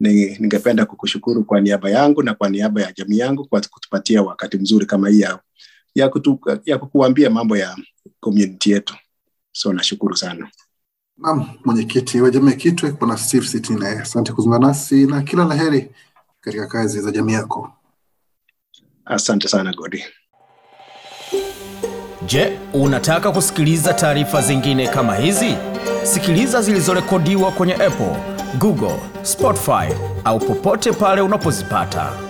Ningependa 0.00 0.86
kukushukuru 0.86 1.44
kwa 1.44 1.60
niaba 1.60 1.90
yangu 1.90 2.22
na 2.22 2.34
kwa 2.34 2.48
niaba 2.48 2.82
ya 2.82 2.92
jamii 2.92 3.18
yangu 3.18 3.48
kwa 3.48 3.60
kutupatia 3.60 4.22
wakati 4.22 4.58
mzuri 4.58 4.86
kama 4.86 5.08
hii 5.08 5.20
ya, 5.20 5.40
ya, 5.94 6.08
kutu, 6.08 6.40
ya 6.64 6.78
kukuambia 6.78 7.30
mambo 7.30 7.56
ya 7.56 7.76
community 8.20 8.70
yetu. 8.70 8.94
So 9.52 9.72
nashukuru 9.72 10.16
sana. 10.16 10.50
Naam, 11.20 11.46
mwenyekiti 11.64 12.20
wa 12.20 12.30
jamii 12.30 12.50
ya 12.50 12.56
Kitwe 12.56 12.90
Bwana 12.92 13.16
Steve 13.16 13.46
Sitine, 13.46 13.86
asante 13.88 14.32
kuzungumza 14.32 14.66
nasi 14.68 15.06
na 15.06 15.22
kila 15.22 15.44
la 15.44 15.54
heri 15.54 15.90
katika 16.40 16.66
kazi 16.66 17.00
za 17.00 17.10
jamii 17.10 17.32
yako. 17.32 17.72
Asante 19.04 19.48
sana 19.48 19.72
Godi. 19.72 20.04
Je, 22.26 22.58
unataka 22.74 23.32
kusikiliza 23.32 23.94
taarifa 23.94 24.42
zingine 24.42 24.88
kama 24.88 25.16
hizi? 25.16 25.54
Sikiliza 26.02 26.62
zilizorekodiwa 26.62 27.52
kwenye 27.52 27.74
Apple, 27.74 28.16
Google, 28.58 29.00
Spotify 29.22 29.94
au 30.24 30.38
popote 30.38 30.92
pale 30.92 31.20
unapozipata. 31.20 32.29